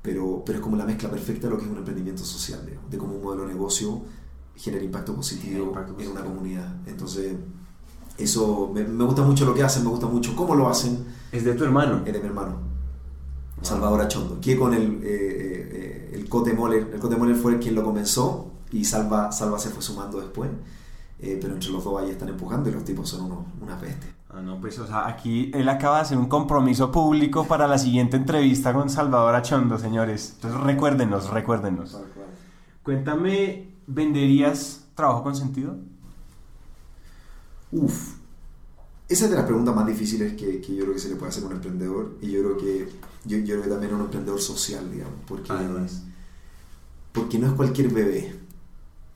[0.00, 2.98] pero, pero es como la mezcla perfecta de lo que es un emprendimiento social, de
[2.98, 4.00] cómo un modelo de negocio
[4.56, 6.74] genera impacto positivo en una comunidad.
[6.86, 7.34] Entonces,
[8.16, 11.04] eso me, gusta mucho lo que hacen, me gusta mucho cómo lo hacen.
[11.30, 12.02] ¿Es de tu hermano?
[12.06, 12.60] Es de mi hermano,
[13.60, 17.74] Salvador Achondo, que con el, eh, eh, el Cote Moller, el Cote Moller fue quien
[17.74, 20.50] lo comenzó y Salva, Salva se fue sumando después.
[21.20, 24.13] Eh, pero entre los dos ahí están empujando y los tipos son unos, una peste.
[24.34, 27.78] Ah, no, pues, o sea, aquí él acaba de hacer un compromiso público para la
[27.78, 30.32] siguiente entrevista con Salvador Achondo, señores.
[30.34, 31.96] Entonces, recuérdenos, recuérdenos.
[32.82, 35.76] Cuéntame ¿venderías trabajo con sentido?
[37.70, 38.14] Uf,
[39.08, 41.30] esa es de las preguntas más difíciles que, que, yo creo que se le puede
[41.30, 42.88] hacer a un emprendedor y yo creo que
[43.24, 45.52] yo, yo creo que también a un emprendedor social, digamos, porque,
[47.12, 48.43] porque no es cualquier bebé.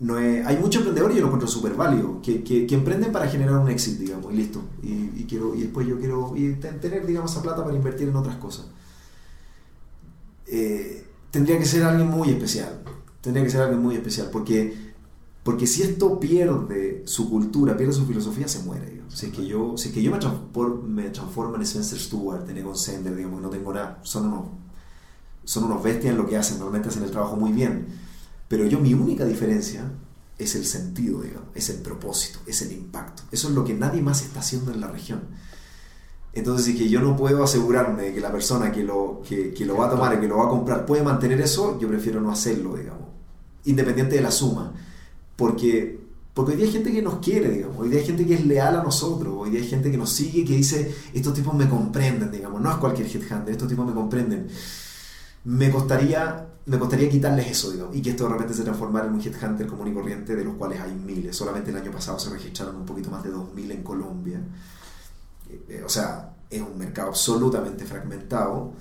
[0.00, 3.28] No es, hay muchos emprendedores yo lo encuentro súper válido, que, que, que, emprenden para
[3.28, 4.62] generar un éxito, digamos, y listo.
[4.82, 8.16] Y, y, quiero, y después yo quiero y tener, digamos, esa plata para invertir en
[8.16, 8.66] otras cosas.
[10.46, 12.80] Eh, tendría que ser alguien muy especial
[13.20, 14.92] tendría que ser alguien muy especial, porque,
[15.42, 19.02] porque si esto pierde su cultura, pierde su filosofía, se muere.
[19.08, 22.58] Si es que yo, si que yo me, transformo, me transformo en Spencer Stewart, en
[22.58, 24.46] Egon Sender, digamos, no tengo nada, son unos,
[25.44, 27.86] son unos bestias en lo que hacen, normalmente hacen el trabajo muy bien,
[28.48, 29.92] pero yo mi única diferencia
[30.38, 33.24] es el sentido, digamos, es el propósito, es el impacto.
[33.30, 35.20] Eso es lo que nadie más está haciendo en la región.
[36.32, 39.76] Entonces, si que yo no puedo asegurarme de que la persona que lo, que, lo
[39.76, 42.30] va a tomar y que lo va a comprar puede mantener eso, yo prefiero no
[42.30, 43.08] hacerlo, digamos,
[43.64, 44.72] independiente de la suma.
[45.34, 45.98] Porque,
[46.32, 48.46] porque hoy día hay gente que nos quiere, digamos, hoy día hay gente que es
[48.46, 51.68] leal a nosotros, hoy día hay gente que nos sigue, que dice, estos tipos me
[51.68, 54.46] comprenden, digamos, no es cualquier headhunter, estos tipos me comprenden.
[55.44, 59.20] Me costaría, me costaría quitarles eso, y que esto de repente se transformara en un
[59.20, 61.36] headhunter común y corriente, de los cuales hay miles.
[61.36, 64.40] Solamente el año pasado se registraron un poquito más de 2.000 en Colombia.
[65.68, 68.72] Eh, o sea, es un mercado absolutamente fragmentado.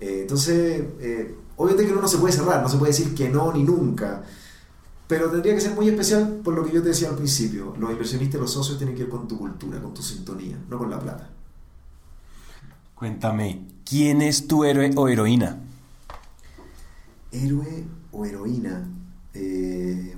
[0.00, 3.28] Eh, entonces, eh, obviamente que uno no se puede cerrar, no se puede decir que
[3.28, 4.22] no ni nunca,
[5.06, 7.74] pero tendría que ser muy especial por lo que yo te decía al principio.
[7.78, 10.90] Los inversionistas, los socios tienen que ir con tu cultura, con tu sintonía, no con
[10.90, 11.30] la plata.
[12.94, 15.58] Cuéntame, ¿quién es tu héroe o heroína?
[17.32, 18.88] Héroe o heroína.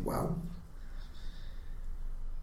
[0.04, 0.36] wow.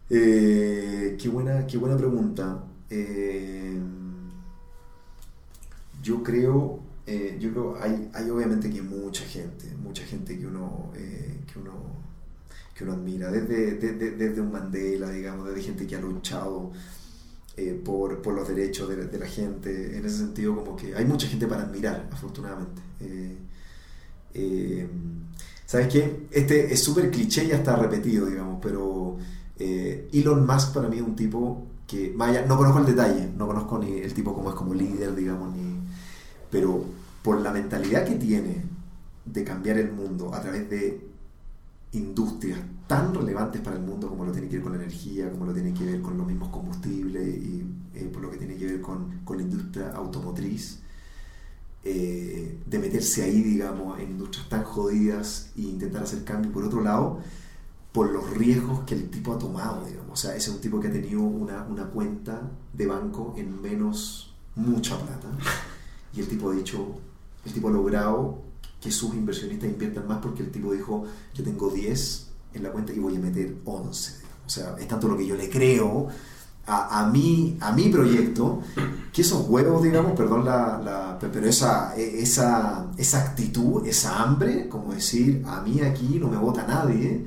[0.08, 2.64] qué, buena, qué buena pregunta.
[2.90, 3.78] Eh,
[6.02, 10.90] yo creo, eh, yo creo, hay, hay obviamente que mucha gente, mucha gente que uno,
[10.96, 11.72] eh, que uno,
[12.74, 16.72] que uno admira, desde, desde, desde, un Mandela, digamos, desde gente que ha luchado
[17.84, 21.26] por, por, los derechos de, de, la gente, en ese sentido como que hay mucha
[21.26, 22.80] gente para admirar, afortunadamente.
[25.66, 26.28] ¿Sabes qué?
[26.30, 29.16] Este es súper cliché y está repetido, digamos, pero
[29.58, 33.78] Elon Musk para mí es un tipo que, vaya, no conozco el detalle, no conozco
[33.78, 35.80] ni el tipo como es como líder, digamos, ni,
[36.50, 36.84] pero
[37.22, 38.62] por la mentalidad que tiene
[39.24, 41.08] de cambiar el mundo a través de
[41.92, 45.46] industrias tan relevantes para el mundo como lo tiene que ver con la energía, como
[45.46, 47.64] lo tiene que ver con los mismos combustibles y
[47.94, 50.80] eh, por lo que tiene que ver con la industria automotriz,
[51.84, 56.52] eh, de meterse ahí, digamos, en industrias tan jodidas e intentar hacer cambio.
[56.52, 57.20] Por otro lado,
[57.92, 60.12] por los riesgos que el tipo ha tomado, digamos.
[60.12, 63.60] O sea, ese es un tipo que ha tenido una, una cuenta de banco en
[63.60, 65.28] menos mucha plata.
[66.14, 66.94] Y el tipo ha dicho,
[67.44, 68.42] el tipo ha logrado
[68.80, 71.04] que sus inversionistas inviertan más porque el tipo dijo,
[71.34, 74.14] yo tengo 10 en la cuenta y voy a meter 11.
[74.46, 76.08] O sea, es tanto lo que yo le creo
[76.68, 78.60] a, a, mi, a mi proyecto,
[79.12, 85.42] que esos huevos, digamos, perdón, la, pero esa, esa, esa actitud, esa hambre, como decir,
[85.46, 87.24] a mí aquí no me vota nadie,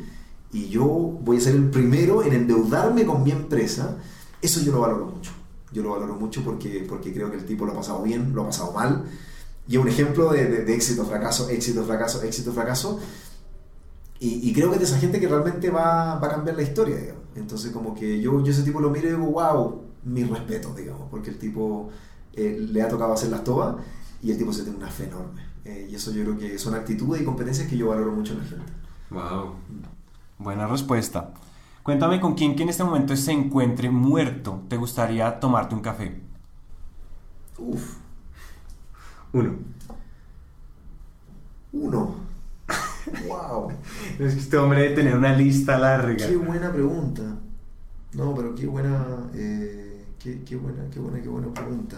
[0.53, 3.97] y yo voy a ser el primero en endeudarme con mi empresa,
[4.41, 5.31] eso yo lo valoro mucho.
[5.71, 8.43] Yo lo valoro mucho porque, porque creo que el tipo lo ha pasado bien, lo
[8.43, 9.05] ha pasado mal.
[9.67, 12.99] Y es un ejemplo de, éxito, fracaso, éxito, fracaso, éxito, fracaso.
[14.19, 16.63] Y, y, creo que es de esa gente que realmente va, va a cambiar la
[16.63, 17.20] historia, digamos.
[17.35, 21.07] Entonces, como que yo, yo ese tipo lo miro y digo, wow, mi respeto, digamos,
[21.09, 21.89] porque el tipo
[22.33, 23.75] eh, le ha tocado hacer las tomas
[24.21, 25.45] y el tipo se tiene una fe enorme.
[25.63, 28.39] Eh, y eso yo creo que son actitudes y competencias que yo valoro mucho en
[28.39, 28.73] la gente.
[29.09, 29.55] Wow.
[30.39, 31.33] Buena respuesta.
[31.83, 36.21] Cuéntame con quién que en este momento se encuentre muerto te gustaría tomarte un café.
[37.57, 37.97] Uf.
[39.33, 39.55] Uno.
[41.73, 42.30] Uno.
[43.27, 43.71] Wow.
[44.19, 46.27] Es que este hombre debe tener una lista larga.
[46.27, 47.23] Qué buena pregunta.
[48.13, 51.97] No, pero qué buena, eh, qué, qué, buena, qué buena, qué buena pregunta.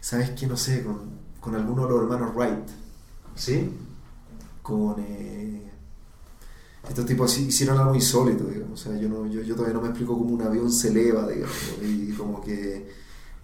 [0.00, 0.46] ¿Sabes qué?
[0.46, 2.68] No sé, con, con alguno de los hermanos Wright.
[3.34, 3.70] ¿Sí?
[4.62, 4.96] Con...
[5.00, 5.62] Eh,
[6.88, 8.80] estos tipos hicieron algo insólito, digamos.
[8.80, 11.26] O sea, yo, no, yo, yo, todavía no me explico cómo un avión se eleva,
[11.26, 11.56] digamos.
[11.82, 12.88] Y como que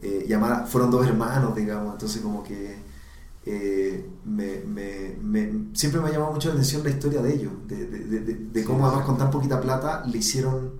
[0.01, 0.39] eh,
[0.69, 1.95] fueron dos hermanos, digamos.
[1.95, 2.77] Entonces, como que
[3.45, 7.53] eh, me, me, me, siempre me ha llamado mucho la atención la historia de ellos,
[7.67, 10.73] de, de, de, de cómo además con tan poquita plata le hicieron,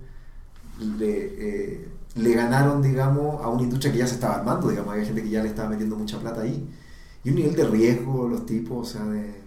[0.79, 4.93] le, eh, le ganaron, digamos, a una industria que ya se estaba armando, digamos.
[4.93, 6.67] Había gente que ya le estaba metiendo mucha plata ahí.
[7.23, 9.43] Y un nivel de riesgo, los tipos, o sea, de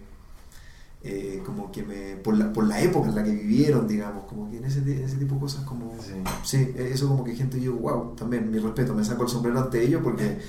[1.03, 4.49] eh, como que me, por la, por la época en la que vivieron, digamos, como
[4.49, 5.95] que en ese, ese tipo de cosas, como,
[6.43, 6.73] sí.
[6.75, 10.01] eso como que gente yo, wow, también mi respeto, me saco el sombrero ante ellos
[10.03, 10.39] porque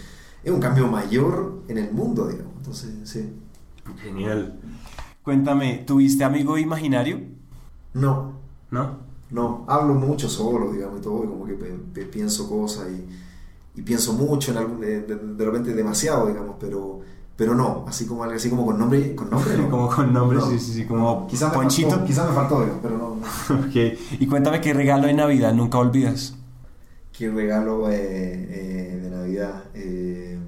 [0.42, 3.32] es un cambio mayor en el mundo, digamos, entonces, sí.
[4.02, 4.58] Genial.
[5.22, 7.20] Cuéntame, ¿tuviste amigo imaginario?
[7.94, 8.32] No.
[8.70, 9.08] ¿No?
[9.30, 11.54] No, hablo mucho solo, digamos, y todo, y como que
[12.04, 17.00] pienso cosas y, y pienso mucho, en algún, de, de repente demasiado, digamos, pero
[17.38, 20.72] pero no, así como así como con nombre, con nombre como con nombre, sí, sí,
[20.72, 22.04] sí, como quizá Ponchito.
[22.04, 23.06] quizás me faltó, pero no.
[23.54, 26.34] ok, y cuéntame qué regalo de Navidad nunca olvidas.
[27.18, 29.64] ¿Qué regalo eh, eh, de Navidad?
[29.74, 30.38] Eh,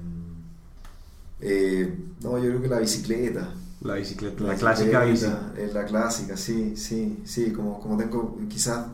[2.23, 3.53] no, yo creo que la bicicleta.
[3.81, 5.51] La bicicleta, la, clásica bicicleta.
[5.57, 8.85] Es la clásica, sí, sí, sí, como, como tengo, quizás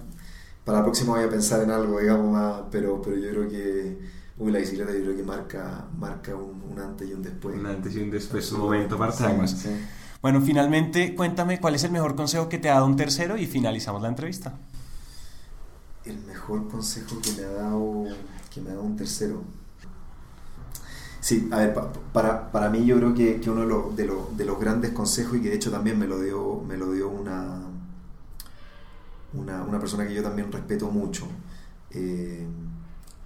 [0.66, 3.98] para la próxima voy a pensar en algo, digamos, más, pero, pero yo creo que
[4.40, 7.60] Uy, la bicicleta yo creo que marca, marca un, un, antes y un después.
[7.60, 9.24] Un antes y un después, un momento para sí,
[10.22, 13.46] Bueno, finalmente cuéntame cuál es el mejor consejo que te ha dado un tercero y
[13.46, 14.54] finalizamos la entrevista.
[16.08, 18.06] El mejor consejo que me ha dado,
[18.54, 19.44] que me ha dado un tercero.
[21.20, 21.74] Sí, a ver,
[22.14, 25.38] para, para, mí yo creo que, que uno de, los, de, de, los grandes consejos
[25.38, 27.64] y que de hecho también me lo dio, me lo dio una,
[29.34, 31.28] una, una persona que yo también respeto mucho,
[31.92, 32.48] eh,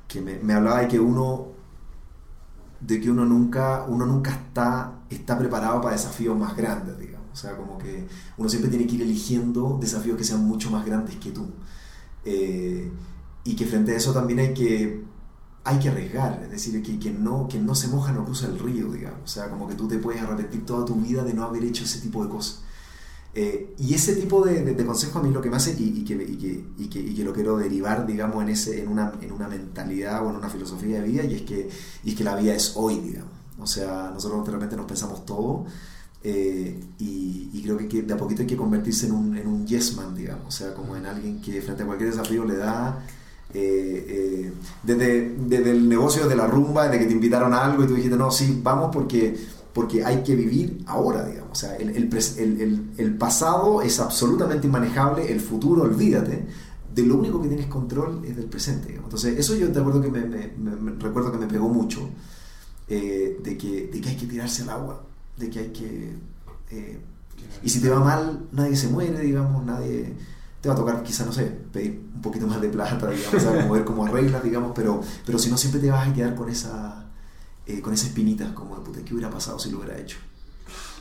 [0.07, 1.49] que me, me, hablaba de que uno
[2.79, 7.27] de que uno nunca, uno nunca está, está preparado para desafíos más grandes, digamos.
[7.32, 8.07] O sea, como que
[8.38, 11.47] uno siempre tiene que ir eligiendo desafíos que sean mucho más grandes que tú.
[12.26, 12.91] Eh,
[13.43, 15.03] y que frente a eso también hay que,
[15.63, 18.59] hay que arriesgar, es decir, que, que, no, que no se moja no cruza el
[18.59, 19.22] río, digamos.
[19.24, 21.84] O sea, como que tú te puedes arrepentir toda tu vida de no haber hecho
[21.84, 22.63] ese tipo de cosas.
[23.34, 26.03] Eh, y ese tipo de, de, consejo a mí lo que me hace y, y,
[26.03, 29.13] que, y, que, y, que, y, que, lo quiero derivar, digamos, en, ese, en, una,
[29.22, 31.69] en una mentalidad o en una filosofía de vida, y es que,
[32.03, 33.32] y es que la vida es hoy, digamos.
[33.57, 35.65] O sea, nosotros realmente nos pensamos todo,
[36.24, 39.95] eh, y, creo que, de a poquito hay que convertirse en un, en un yes
[39.95, 40.47] man, digamos.
[40.47, 43.05] O sea, como en alguien que frente a cualquier desafío le da.
[43.53, 44.51] Eh,
[44.82, 47.95] desde, desde el negocio de la rumba, desde que te invitaron a algo y tú
[47.95, 49.36] dijiste, no, sí, vamos porque
[49.74, 51.51] porque hay que vivir ahora, digamos.
[51.51, 56.45] O sea, el, el, el, pasado es absolutamente inmanejable, el futuro, olvídate.
[56.93, 58.88] De lo único que tienes control es del presente.
[58.88, 59.05] Digamos.
[59.05, 62.09] Entonces, eso yo te acuerdo que me, me, recuerdo que me pegó mucho,
[62.89, 65.03] eh, de, que, de que hay que tirarse al agua,
[65.41, 66.15] de que hay que...
[66.71, 66.99] Eh,
[67.63, 70.13] y si te va mal, nadie se muere, digamos, nadie...
[70.61, 73.67] Te va a tocar, quizá, no sé, pedir un poquito más de plata, digamos, o
[73.67, 77.01] mover como reglas, digamos, pero, pero si no, siempre te vas a quedar con esa
[77.67, 80.17] eh, con esa espinita, como de puta, ¿qué hubiera pasado si lo hubiera hecho?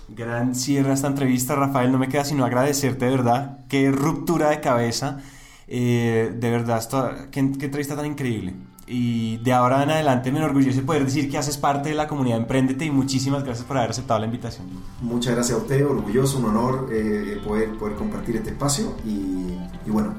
[0.09, 1.91] Gran cierre a esta entrevista, Rafael.
[1.91, 3.64] No me queda sino agradecerte, de verdad.
[3.68, 5.20] Qué ruptura de cabeza.
[5.66, 8.55] Eh, de verdad, esto, qué, entrevista tan increíble.
[8.93, 12.38] Y de ahora en adelante me enorgullece poder decir que haces parte de la comunidad
[12.38, 14.66] Emprendete y muchísimas gracias por haber aceptado la invitación.
[15.01, 20.14] Muchas gracias a usted, orgulloso, un honor eh, poder, poder compartir este espacio y, bueno,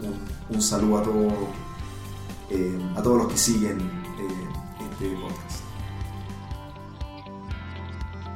[0.49, 1.27] un, saludo a, todo,
[2.95, 3.77] a todos los que siguen
[4.79, 5.50] este podcast.